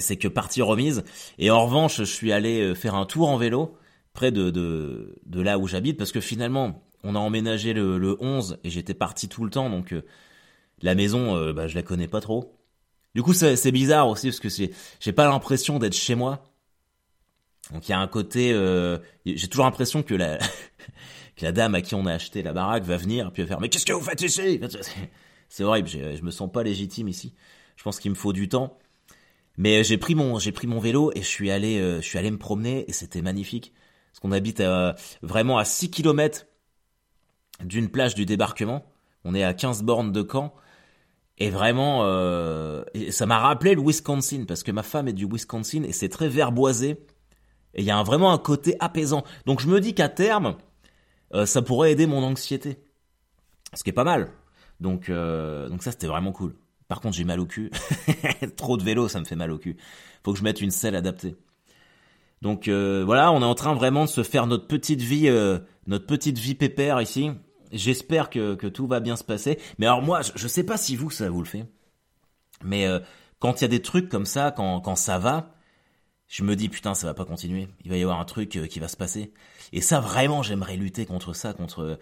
[0.00, 1.04] c'est que partie remise.
[1.38, 3.76] Et en revanche, je suis allé euh, faire un tour en vélo
[4.12, 8.16] près de, de, de là où j'habite parce que finalement, on a emménagé le, le
[8.20, 10.04] 11 et j'étais parti tout le temps, donc euh,
[10.82, 12.58] la maison, euh, bah, je la connais pas trop.
[13.14, 16.44] Du coup, c'est bizarre aussi parce que j'ai pas l'impression d'être chez moi.
[17.70, 18.48] Donc il y a un côté,
[19.26, 20.38] j'ai toujours l'impression que la
[21.36, 23.60] que la dame à qui on a acheté la baraque va venir puis va faire
[23.60, 24.58] mais qu'est-ce que vous faites ici?
[25.50, 27.34] C'est horrible, je me sens pas légitime ici.
[27.76, 28.78] Je pense qu'il me faut du temps.
[29.56, 32.06] Mais euh, j'ai pris mon j'ai pris mon vélo et je suis allé euh, je
[32.06, 33.72] suis allé me promener et c'était magnifique
[34.10, 36.46] parce qu'on habite euh, vraiment à 6 km
[37.62, 38.84] d'une plage du débarquement.
[39.24, 40.54] On est à 15 bornes de Caen
[41.38, 42.00] et vraiment
[43.10, 46.28] ça m'a rappelé le Wisconsin parce que ma femme est du Wisconsin et c'est très
[46.28, 47.06] verboisé
[47.74, 49.22] et il y a vraiment un côté apaisant.
[49.46, 50.56] Donc je me dis qu'à terme
[51.44, 52.78] ça pourrait aider mon anxiété.
[53.74, 54.32] Ce qui est pas mal.
[54.80, 56.56] Donc donc ça c'était vraiment cool.
[56.92, 57.70] Par contre, j'ai mal au cul.
[58.58, 59.78] Trop de vélo, ça me fait mal au cul.
[60.22, 61.36] Faut que je mette une selle adaptée.
[62.42, 65.58] Donc euh, voilà, on est en train vraiment de se faire notre petite vie, euh,
[65.86, 67.30] notre petite vie pépère ici.
[67.72, 69.58] J'espère que, tout va bien se passer.
[69.78, 71.64] Mais alors moi, je, sais pas si vous ça vous le fait.
[72.62, 73.00] Mais euh,
[73.38, 75.54] quand il y a des trucs comme ça, quand, quand ça va,
[76.28, 77.68] je me dis putain ça va pas continuer.
[77.86, 79.32] Il va y avoir un truc qui va se passer.
[79.72, 81.98] Et ça vraiment, j'aimerais lutter contre ça, contre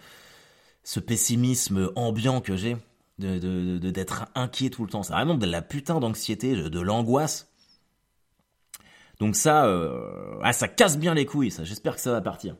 [0.83, 2.75] ce pessimisme ambiant que j'ai
[3.21, 5.03] de d'être inquiet tout le temps.
[5.03, 7.51] C'est vraiment de la putain d'anxiété, de, l'angoisse.
[9.19, 11.51] Donc ça, euh, ah, ça casse bien les couilles.
[11.51, 12.55] Ça, j'espère que ça va partir.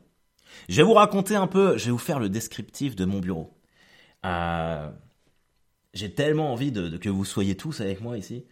[0.68, 1.76] Je vais vous raconter un peu.
[1.76, 3.58] Je vais vous faire le descriptif de mon bureau.
[4.24, 4.90] Euh,
[5.94, 8.44] j'ai tellement envie de, que vous soyez tous avec moi ici.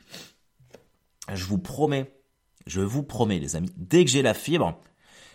[1.33, 2.13] Je vous promets,
[2.67, 4.81] je vous promets, les amis, dès que j'ai la fibre,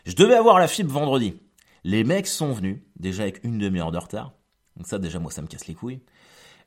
[0.05, 1.39] je devais avoir la fibre vendredi.
[1.83, 4.33] Les mecs sont venus, déjà avec une demi-heure de retard.
[4.75, 6.01] Donc ça, déjà, moi, ça me casse les couilles.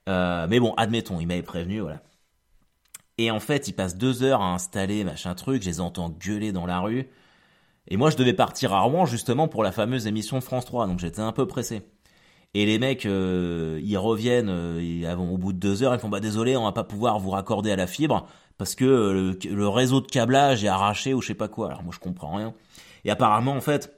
[0.09, 2.03] Euh, mais bon, admettons, il m'avait prévenu, voilà.
[3.19, 6.53] Et en fait, il passe deux heures à installer machin truc, je les entends gueuler
[6.53, 7.09] dans la rue.
[7.89, 10.87] Et moi, je devais partir à Rouen justement pour la fameuse émission de France 3,
[10.87, 11.83] donc j'étais un peu pressé.
[12.55, 16.21] Et les mecs, euh, ils reviennent euh, au bout de deux heures, ils font bah
[16.21, 20.01] désolé, on va pas pouvoir vous raccorder à la fibre parce que euh, le, réseau
[20.01, 21.69] de câblage est arraché ou je sais pas quoi.
[21.69, 22.55] Alors moi je comprends rien.
[23.05, 23.98] Et apparemment en fait,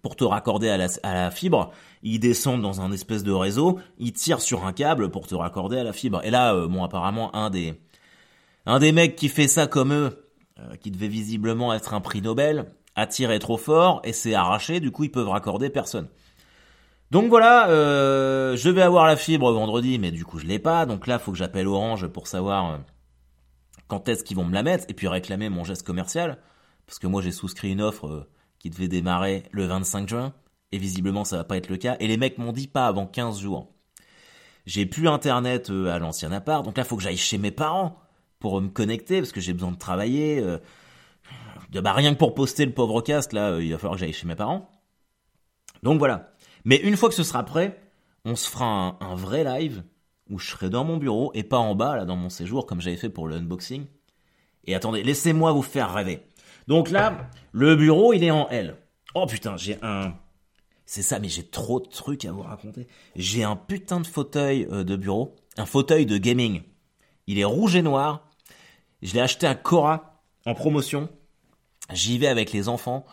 [0.00, 0.76] pour te raccorder à
[1.14, 5.26] la, fibre, ils descendent dans un espèce de réseau, ils tirent sur un câble pour
[5.26, 6.20] te raccorder à la fibre.
[6.24, 7.74] Et là, bon apparemment un des
[8.64, 10.28] un des mecs qui fait ça comme eux,
[10.80, 14.80] qui devait visiblement être un prix Nobel, a tiré trop fort et s'est arraché.
[14.80, 16.08] Du coup ils peuvent raccorder personne.
[17.12, 20.86] Donc voilà, euh, je vais avoir la fibre vendredi, mais du coup je l'ai pas.
[20.86, 22.78] Donc là, faut que j'appelle Orange pour savoir euh,
[23.86, 26.38] quand est-ce qu'ils vont me la mettre et puis réclamer mon geste commercial.
[26.86, 28.30] Parce que moi j'ai souscrit une offre euh,
[28.62, 30.32] qui devait démarrer le 25 juin
[30.70, 31.96] et visiblement ça va pas être le cas.
[31.98, 33.68] Et les mecs m'ont dit pas avant 15 jours.
[34.64, 37.98] J'ai plus internet à l'ancien appart, donc là faut que j'aille chez mes parents
[38.38, 40.40] pour me connecter parce que j'ai besoin de travailler.
[41.72, 44.28] bah rien que pour poster le pauvre cast là, il va falloir que j'aille chez
[44.28, 44.70] mes parents.
[45.82, 46.32] Donc voilà.
[46.64, 47.80] Mais une fois que ce sera prêt,
[48.24, 49.82] on se fera un, vrai live
[50.30, 52.80] où je serai dans mon bureau et pas en bas, là, dans mon séjour, comme
[52.80, 53.86] j'avais fait pour le unboxing.
[54.64, 56.22] Et attendez, laissez-moi vous faire rêver.
[56.68, 58.76] Donc là, le bureau, il est en L.
[59.14, 60.14] Oh putain, j'ai un...
[60.84, 62.86] C'est ça, mais j'ai trop de trucs à vous raconter.
[63.16, 66.62] J'ai un putain de fauteuil euh, de bureau, un fauteuil de gaming.
[67.26, 68.28] Il est rouge et noir.
[69.00, 71.08] Je l'ai acheté à Cora en promotion.
[71.92, 73.06] J'y vais avec les enfants.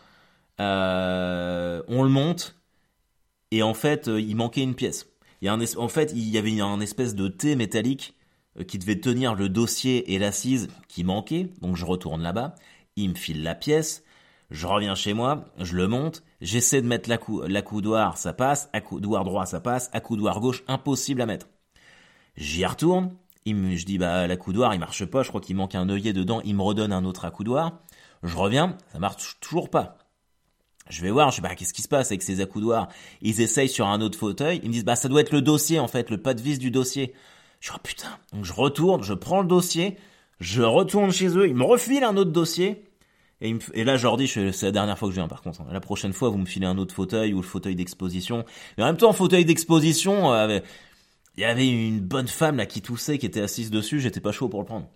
[0.60, 2.56] Euh, on le monte.
[3.52, 5.08] Et en fait, euh, il manquait une pièce.
[5.42, 8.14] Il y a en fait, il y avait un espèce de T métallique
[8.68, 11.50] qui devait tenir le dossier et l'assise qui manquait.
[11.62, 12.56] Donc je retourne là-bas.
[13.02, 14.04] Il me file la pièce.
[14.52, 19.24] Je reviens chez moi, je le monte, j'essaie de mettre la coudoir, ça passe, coudoir
[19.24, 21.48] droit, ça passe, coudoir gauche, impossible à mettre.
[22.36, 25.76] J'y retourne, il me, je dis bah coudoir, il marche pas, je crois qu'il manque
[25.76, 27.80] un œillet dedans, il me redonne un autre accoudoir.
[28.24, 29.98] Je reviens, ça marche toujours pas.
[30.90, 32.90] Je vais voir, je sais pas, qu'est-ce qui se passe avec ces accoudoirs?
[33.22, 35.80] Ils essayent sur un autre fauteuil, ils me disent, bah ça doit être le dossier
[35.80, 37.14] en fait, le pas de vis du dossier.
[37.60, 39.96] Je dis, oh putain, donc je retourne, je prends le dossier,
[40.40, 42.89] je retourne chez eux, ils me refilent un autre dossier,
[43.42, 46.14] et, et là dis, c'est la dernière fois que je viens par contre, la prochaine
[46.14, 48.44] fois vous me filez un autre fauteuil ou le fauteuil d'exposition.
[48.78, 50.60] Mais en même temps, fauteuil d'exposition, euh,
[51.38, 54.32] il y avait une bonne femme là qui toussait, qui était assise dessus, j'étais pas
[54.32, 54.88] chaud pour le prendre.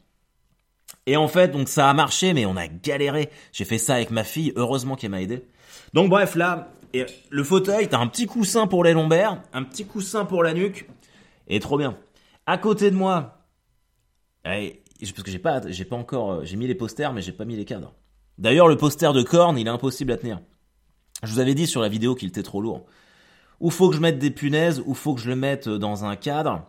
[1.06, 3.30] Et en fait, donc ça a marché, mais on a galéré.
[3.52, 5.46] J'ai fait ça avec ma fille, heureusement qu'elle m'a aidé.
[5.94, 6.74] Donc bref, là,
[7.30, 10.88] le fauteuil, t'as un petit coussin pour les lombaires, un petit coussin pour la nuque,
[11.48, 11.98] et trop bien.
[12.46, 13.44] À côté de moi,
[14.44, 17.46] parce que j'ai pas, j'ai pas encore, euh, j'ai mis les posters, mais j'ai pas
[17.46, 17.94] mis les cadres.
[18.38, 20.40] D'ailleurs, le poster de corne, il est impossible à tenir.
[21.24, 22.86] Je vous avais dit sur la vidéo qu'il était trop lourd.
[23.60, 26.16] Ou faut que je mette des punaises, ou faut que je le mette dans un
[26.16, 26.66] cadre.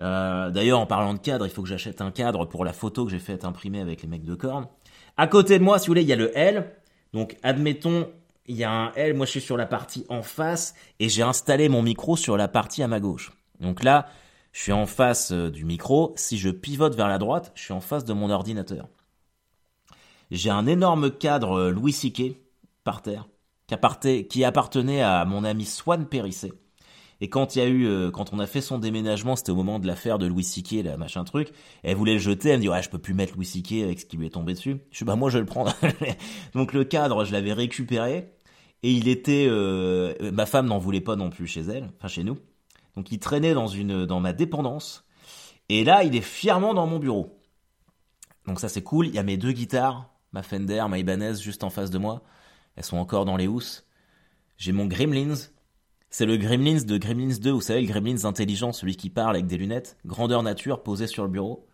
[0.00, 3.04] Euh, d'ailleurs, en parlant de cadre, il faut que j'achète un cadre pour la photo
[3.04, 4.68] que j'ai faite imprimer avec les mecs de corne.
[5.16, 6.72] À côté de moi, si vous voulez, il y a le L.
[7.12, 8.08] Donc, admettons,
[8.46, 11.22] il y a un L, moi je suis sur la partie en face et j'ai
[11.22, 13.32] installé mon micro sur la partie à ma gauche.
[13.60, 14.06] Donc là,
[14.52, 16.14] je suis en face euh, du micro.
[16.16, 18.88] Si je pivote vers la droite, je suis en face de mon ordinateur.
[20.30, 22.42] J'ai un énorme cadre euh, Louis Siquet
[22.84, 23.28] par terre
[24.30, 26.52] qui appartenait à mon ami Swan Périssé.
[27.20, 29.56] Et quand il y a eu, euh, quand on a fait son déménagement, c'était au
[29.56, 31.50] moment de l'affaire de Louis Siquet, la machin truc.
[31.82, 34.00] Elle voulait le jeter, elle me dit ouais, je peux plus mettre Louis Siquet avec
[34.00, 34.78] ce qui lui est tombé dessus.
[34.90, 35.74] Je dis bah moi je vais le prendre.
[36.54, 38.32] Donc le cadre, je l'avais récupéré
[38.84, 42.22] et il était, euh, ma femme n'en voulait pas non plus chez elle, enfin chez
[42.22, 42.38] nous.
[42.94, 45.04] Donc il traînait dans une, dans ma dépendance.
[45.68, 47.40] Et là, il est fièrement dans mon bureau.
[48.46, 49.08] Donc ça c'est cool.
[49.08, 52.22] Il y a mes deux guitares, ma Fender, ma Ibanez juste en face de moi.
[52.76, 53.86] Elles sont encore dans les housses.
[54.56, 55.34] J'ai mon Gremlins.
[56.10, 59.46] C'est le Gremlins de Gremlins 2, vous savez, le Gremlins intelligent, celui qui parle avec
[59.46, 61.66] des lunettes, grandeur nature, posé sur le bureau.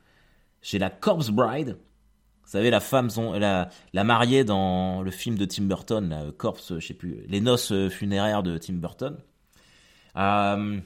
[0.60, 1.78] J'ai la Corpse Bride,
[2.42, 6.78] vous savez, la femme, la, la mariée dans le film de Tim Burton, la Corpse,
[6.78, 9.16] je sais plus, les noces funéraires de Tim Burton.
[10.16, 10.80] Euh,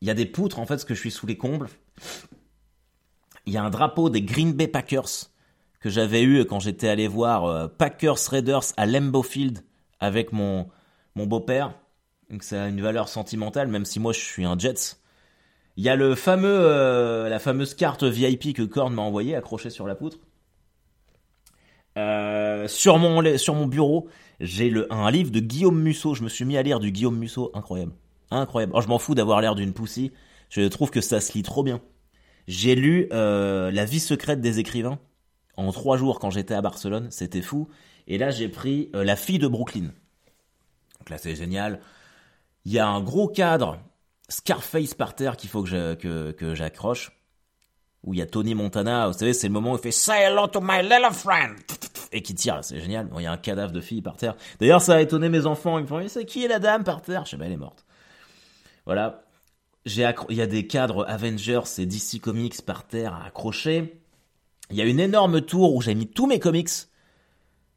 [0.00, 1.68] il y a des poutres, en fait, parce que je suis sous les combles.
[3.46, 5.30] Il y a un drapeau des Green Bay Packers
[5.86, 9.60] que j'avais eu quand j'étais allé voir euh, Packers Raiders à Lambeau Field
[10.00, 10.66] avec mon,
[11.14, 11.74] mon beau-père.
[12.28, 14.96] Donc ça a une valeur sentimentale, même si moi je suis un Jets.
[15.76, 19.70] Il y a le fameux, euh, la fameuse carte VIP que Korn m'a envoyée, accrochée
[19.70, 20.18] sur la poutre.
[21.96, 24.08] Euh, sur mon sur mon bureau,
[24.40, 26.14] j'ai un livre de Guillaume Musso.
[26.14, 27.92] Je me suis mis à lire du Guillaume Musso, incroyable,
[28.32, 28.72] incroyable.
[28.74, 30.10] Oh, je m'en fous d'avoir l'air d'une poussie.
[30.50, 31.80] Je trouve que ça se lit trop bien.
[32.48, 34.98] J'ai lu La vie secrète des écrivains
[35.56, 37.68] en trois jours quand j'étais à Barcelone, c'était fou.
[38.06, 39.90] Et là, j'ai pris euh, La fille de Brooklyn.
[40.98, 41.80] Donc là, c'est génial.
[42.64, 43.78] Il y a un gros cadre
[44.28, 45.94] Scarface par terre qu'il faut que
[46.32, 47.12] que, j'accroche
[48.02, 50.22] où il y a Tony Montana, vous savez, c'est le moment où il fait Say
[50.22, 51.56] hello to my little friend
[52.12, 53.06] et qui tire, c'est génial.
[53.06, 54.36] Bon, il y a un cadavre de fille par terre.
[54.60, 57.02] D'ailleurs, ça a étonné mes enfants, ils me font c'est qui est la dame par
[57.02, 57.24] terre?
[57.24, 57.84] Je sais pas, elle est morte.
[58.84, 59.24] Voilà.
[59.84, 64.00] J'ai il y a des cadres Avengers et DC Comics par terre à accrocher.
[64.70, 66.70] Il y a une énorme tour où j'ai mis tous mes comics,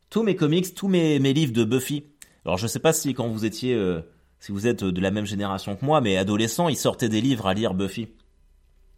[0.09, 2.03] tous mes comics, tous mes, livres de Buffy.
[2.45, 4.01] Alors je sais pas si quand vous étiez, euh,
[4.39, 7.47] si vous êtes de la même génération que moi, mais adolescent, ils sortaient des livres
[7.47, 8.07] à lire Buffy.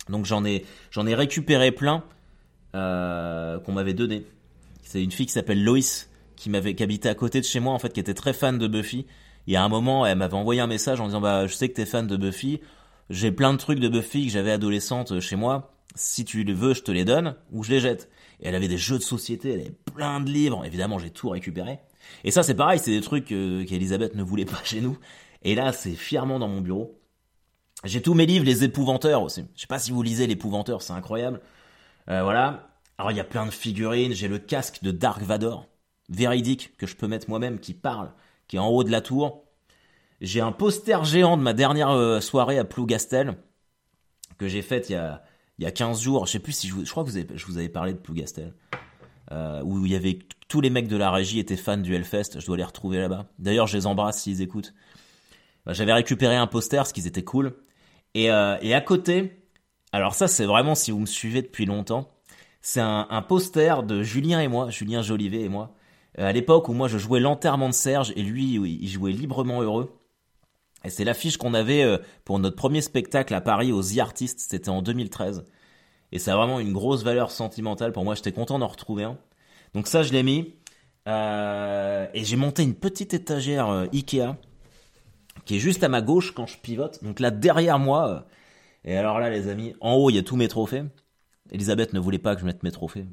[0.10, 2.04] Donc j'en ai, j'en ai récupéré plein
[2.75, 4.25] euh, qu'on m'avait donné.
[4.84, 7.73] C'est une fille qui s'appelle Loïs qui m'avait, qui habitait à côté de chez moi
[7.73, 9.06] en fait, qui était très fan de Buffy.
[9.47, 11.73] Et à un moment, elle m'avait envoyé un message en disant bah je sais que
[11.73, 12.62] t'es fan de Buffy,
[13.10, 16.73] j'ai plein de trucs de Buffy que j'avais adolescente chez moi si tu les veux,
[16.73, 18.10] je te les donne ou je les jette.
[18.39, 20.65] Et elle avait des jeux de société, elle avait plein de livres.
[20.65, 21.80] Évidemment, j'ai tout récupéré.
[22.23, 24.97] Et ça, c'est pareil, c'est des trucs euh, qu'Elisabeth ne voulait pas chez nous.
[25.43, 26.99] Et là, c'est fièrement dans mon bureau.
[27.84, 29.45] J'ai tous mes livres, les épouvanteurs aussi.
[29.56, 31.41] Je sais pas si vous lisez l'épouvanteur, c'est incroyable.
[32.10, 32.69] Euh, voilà.
[32.97, 34.13] Alors il y a plein de figurines.
[34.13, 35.67] J'ai le casque de Dark Vador,
[36.10, 38.12] véridique que je peux mettre moi-même, qui parle,
[38.47, 39.45] qui est en haut de la tour.
[40.19, 43.38] J'ai un poster géant de ma dernière euh, soirée à Plougastel
[44.38, 45.23] que j'ai faite il y a
[45.62, 47.45] il y a 15 jours, je sais plus si je, vous, je crois que je
[47.45, 48.56] vous avais parlé de Plougastel,
[49.32, 52.39] euh, où il y avait tous les mecs de la régie étaient fans du Hellfest.
[52.39, 53.28] Je dois les retrouver là-bas.
[53.38, 54.74] D'ailleurs, je les embrasse s'ils écoutent.
[55.67, 57.54] Bah, j'avais récupéré un poster, ce qu'ils étaient cool.
[58.15, 59.45] Et, euh, et à côté,
[59.91, 62.10] alors ça, c'est vraiment si vous me suivez depuis longtemps,
[62.63, 65.76] c'est un, un, poster de Julien et moi, Julien Jolivet et moi.
[66.17, 69.62] Euh, à l'époque où moi je jouais l'enterrement de Serge et lui, il jouait librement
[69.62, 70.00] heureux.
[70.83, 74.39] Et c'est l'affiche qu'on avait euh, pour notre premier spectacle à Paris aux The Artists,
[74.39, 75.45] c'était en 2013.
[76.11, 79.17] Et ça a vraiment une grosse valeur sentimentale pour moi, j'étais content d'en retrouver un.
[79.73, 80.55] Donc ça, je l'ai mis.
[81.07, 84.35] Euh, et j'ai monté une petite étagère euh, Ikea
[85.45, 87.03] qui est juste à ma gauche quand je pivote.
[87.03, 88.27] Donc là, derrière moi,
[88.83, 90.83] et alors là, les amis, en haut, il y a tous mes trophées.
[91.51, 93.05] Elisabeth ne voulait pas que je mette mes trophées.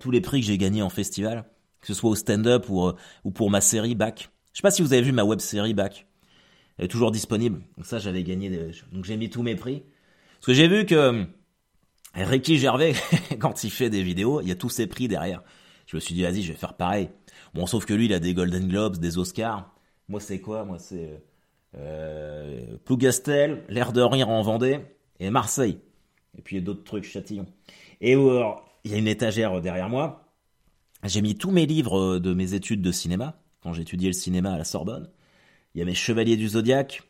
[0.00, 1.44] tous les prix que j'ai gagnés en festival,
[1.80, 2.90] que ce soit au stand-up ou,
[3.24, 4.30] ou pour ma série Back.
[4.52, 6.06] Je sais pas si vous avez vu ma web série Back
[6.78, 7.62] est toujours disponible.
[7.76, 8.50] Donc ça, j'avais gagné.
[8.92, 9.82] Donc j'ai mis tous mes prix.
[10.34, 11.24] Parce que j'ai vu que euh,
[12.14, 12.94] Ricky Gervais,
[13.38, 15.42] quand il fait des vidéos, il y a tous ses prix derrière.
[15.86, 17.10] Je me suis dit, vas-y, je vais faire pareil.
[17.54, 19.74] Bon, sauf que lui, il a des Golden Globes, des Oscars.
[20.08, 20.64] Moi, c'est quoi?
[20.64, 21.22] Moi, c'est
[21.76, 24.80] euh, Plougastel, l'air de rire en Vendée
[25.20, 25.78] et Marseille.
[26.36, 27.46] Et puis il y a d'autres trucs, Châtillon.
[28.00, 28.42] Et euh,
[28.84, 30.24] il y a une étagère derrière moi.
[31.04, 34.58] J'ai mis tous mes livres de mes études de cinéma, quand j'étudiais le cinéma à
[34.58, 35.08] la Sorbonne.
[35.74, 37.02] Il y a mes Chevaliers du Zodiaque.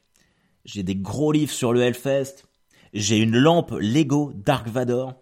[0.64, 2.44] J'ai des gros livres sur le Hellfest.
[2.92, 5.14] J'ai une lampe Lego Dark Vador.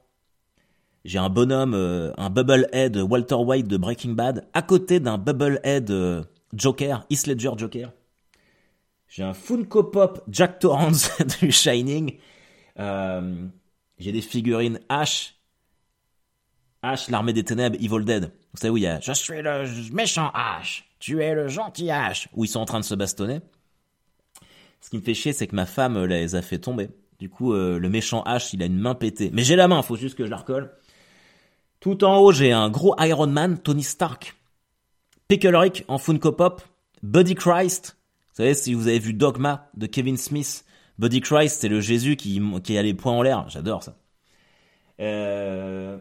[1.04, 5.90] J'ai un bonhomme, euh, un Bubblehead Walter White de Breaking Bad, à côté d'un Bubblehead
[5.90, 6.22] euh,
[6.52, 7.92] Joker, Heath Ledger Joker.
[9.08, 12.18] J'ai un Funko Pop Jack Torrance du Shining.
[12.78, 13.46] Euh,
[13.98, 15.36] j'ai des figurines Ash,
[16.82, 18.32] Ash, l'armée des ténèbres, Evil Dead.
[18.52, 21.86] Vous savez où il y a Je suis le méchant Ash tu es le gentil
[21.86, 23.40] H, où ils sont en train de se bastonner.
[24.82, 26.90] Ce qui me fait chier, c'est que ma femme les a fait tomber.
[27.18, 29.30] Du coup, euh, le méchant H, il a une main pétée.
[29.32, 30.70] Mais j'ai la main, faut juste que je la recolle.
[31.80, 34.36] Tout en haut, j'ai un gros Iron Man, Tony Stark.
[35.26, 36.62] Pickle Rick en Funko Pop.
[37.02, 37.96] Buddy Christ.
[38.30, 40.64] Vous savez, si vous avez vu Dogma de Kevin Smith,
[40.98, 43.48] Buddy Christ, c'est le Jésus qui, qui a les poings en l'air.
[43.48, 43.96] J'adore ça.
[45.00, 45.98] Euh,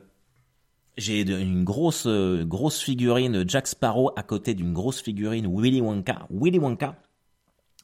[0.99, 6.27] j'ai une grosse euh, grosse figurine Jack Sparrow à côté d'une grosse figurine Willy Wonka.
[6.29, 6.95] Willy Wonka.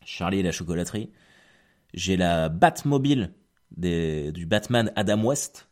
[0.03, 1.09] Charlie et la chocolaterie.
[1.93, 3.33] J'ai la Batmobile
[3.77, 5.69] du Batman Adam West.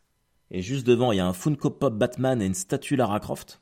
[0.52, 3.62] Et juste devant, il y a un Funko Pop Batman et une statue Lara Croft.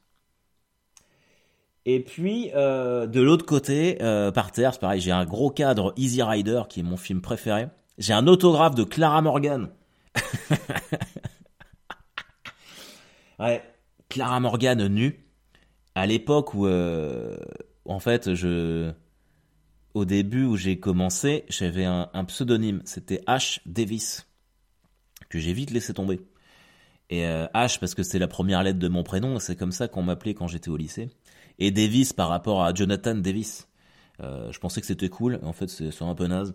[1.85, 5.93] Et puis, euh, de l'autre côté, euh, par terre, c'est pareil, j'ai un gros cadre
[5.97, 7.67] Easy Rider, qui est mon film préféré.
[7.97, 9.69] J'ai un autographe de Clara Morgan.
[13.39, 13.63] ouais,
[14.11, 15.25] Clara Morgan nue,
[15.95, 17.37] à l'époque où, euh,
[17.85, 18.91] en fait, je,
[19.93, 23.59] au début où j'ai commencé, j'avais un, pseudonyme, c'était H.
[23.65, 24.27] Davis,
[25.29, 26.19] que j'ai vite laissé tomber.
[27.09, 29.87] Et euh, H parce que c'est la première lettre de mon prénom, c'est comme ça
[29.87, 31.09] qu'on m'appelait quand j'étais au lycée.
[31.57, 33.69] Et Davis par rapport à Jonathan Davis.
[34.21, 36.53] Euh, je pensais que c'était cool, en fait c'est un peu naze.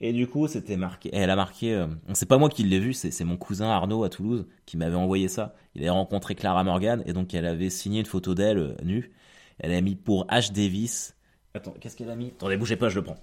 [0.00, 1.08] Et du coup, c'était marqué.
[1.12, 1.74] Elle a marqué.
[1.74, 4.96] Euh, c'est pas moi qui l'ai vu, c'est mon cousin Arnaud à Toulouse qui m'avait
[4.96, 5.54] envoyé ça.
[5.74, 9.12] Il avait rencontré Clara Morgan et donc elle avait signé une photo d'elle euh, nue.
[9.58, 10.52] Elle a mis pour H.
[10.52, 11.14] Davis.
[11.54, 12.26] Attends, qu'est-ce qu'elle a mis?
[12.28, 13.16] Attendez, bougez pas, je le prends.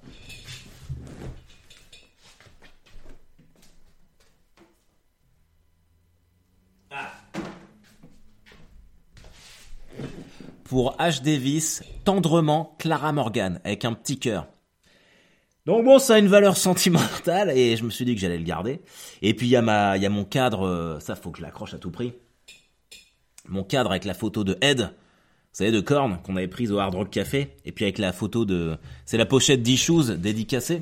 [6.89, 7.11] Ah.
[10.63, 11.21] Pour H.
[11.21, 14.47] Davis, tendrement Clara Morgan, avec un petit cœur.
[15.65, 18.43] Donc bon, ça a une valeur sentimentale et je me suis dit que j'allais le
[18.43, 18.81] garder.
[19.21, 21.77] Et puis il y y a mon cadre, euh, ça faut que je l'accroche à
[21.77, 22.13] tout prix.
[23.47, 24.87] Mon cadre avec la photo de Ed, vous
[25.53, 28.43] savez de Korn qu'on avait prise au Hard Rock Café, et puis avec la photo
[28.43, 30.81] de, c'est la pochette d'Issues dédicacée.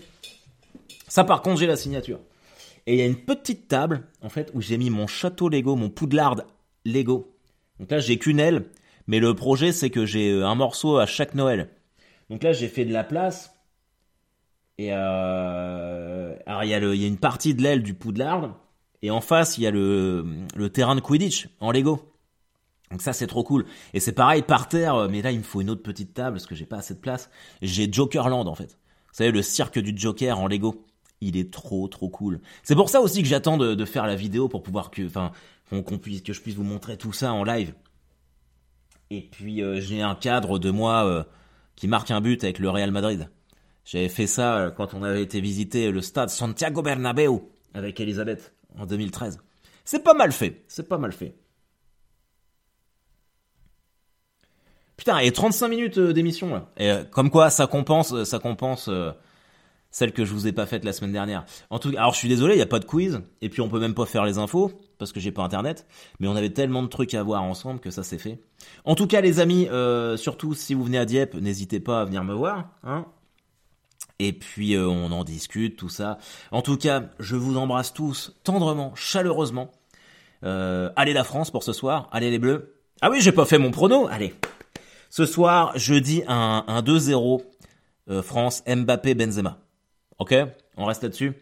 [1.07, 2.19] Ça par contre j'ai la signature.
[2.87, 5.75] Et il y a une petite table en fait où j'ai mis mon château Lego,
[5.75, 6.37] mon Poudlard
[6.85, 7.35] Lego.
[7.79, 8.65] Donc là j'ai qu'une aile,
[9.05, 11.69] mais le projet c'est que j'ai euh, un morceau à chaque Noël.
[12.31, 13.50] Donc là j'ai fait de la place.
[14.81, 16.35] Et euh...
[16.47, 18.57] alors il y, a une partie de l'aile du Poudlard
[19.03, 22.11] et en face il y a le, terrain de Quidditch en Lego.
[22.89, 23.67] Donc ça c'est trop cool.
[23.93, 26.47] Et c'est pareil par terre, mais là il me faut une autre petite table parce
[26.47, 27.29] que j'ai pas assez de place.
[27.61, 28.79] J'ai Jokerland en fait.
[29.09, 30.83] Vous savez le cirque du Joker en Lego.
[31.21, 32.41] Il est trop trop cool.
[32.63, 35.31] C'est pour ça aussi que j'attends de, faire la vidéo pour pouvoir que, enfin,
[35.69, 37.75] qu'on puisse, que je puisse vous montrer tout ça en live.
[39.11, 41.23] Et puis euh, j'ai un cadre de moi euh,
[41.75, 43.29] qui marque un but avec le Real Madrid.
[43.91, 47.41] J'avais fait ça euh, quand on avait été visiter le stade Santiago Bernabéu
[47.73, 49.41] avec Elisabeth en 2013.
[49.83, 50.63] C'est pas mal fait.
[50.69, 51.35] C'est pas mal fait.
[54.95, 56.69] Putain, et 35 minutes euh, d'émission là.
[56.79, 58.89] Euh, comme quoi, ça compense, ça compense
[59.89, 61.43] celle que je vous ai pas faite la semaine dernière.
[61.69, 63.59] En tout cas, alors je suis désolé, il y a pas de quiz, et puis
[63.59, 65.85] on peut même pas faire les infos parce que j'ai pas internet.
[66.21, 68.39] Mais on avait tellement de trucs à voir ensemble que ça s'est fait.
[68.85, 69.67] En tout cas, les amis,
[70.15, 73.05] surtout si vous venez à Dieppe, n'hésitez pas à venir me voir, hein.
[74.23, 76.17] Et puis on en discute, tout ça.
[76.51, 79.71] En tout cas, je vous embrasse tous tendrement, chaleureusement.
[80.43, 82.75] allez la France pour ce soir, allez les Bleus.
[83.01, 84.07] Ah oui, j'ai pas fait mon prono.
[84.07, 84.35] Allez,
[85.09, 87.43] ce soir, je dis un, 2-0
[88.09, 89.57] euh, France, Mbappé, Benzema.
[90.19, 90.33] Ok?
[90.77, 91.33] On reste là-dessus.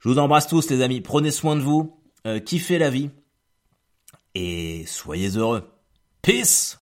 [0.00, 1.00] Je vous embrasse tous les amis.
[1.00, 1.98] Prenez soin de vous.
[2.26, 3.10] Euh, kiffez la vie.
[4.34, 5.70] Et soyez heureux.
[6.20, 6.78] Peace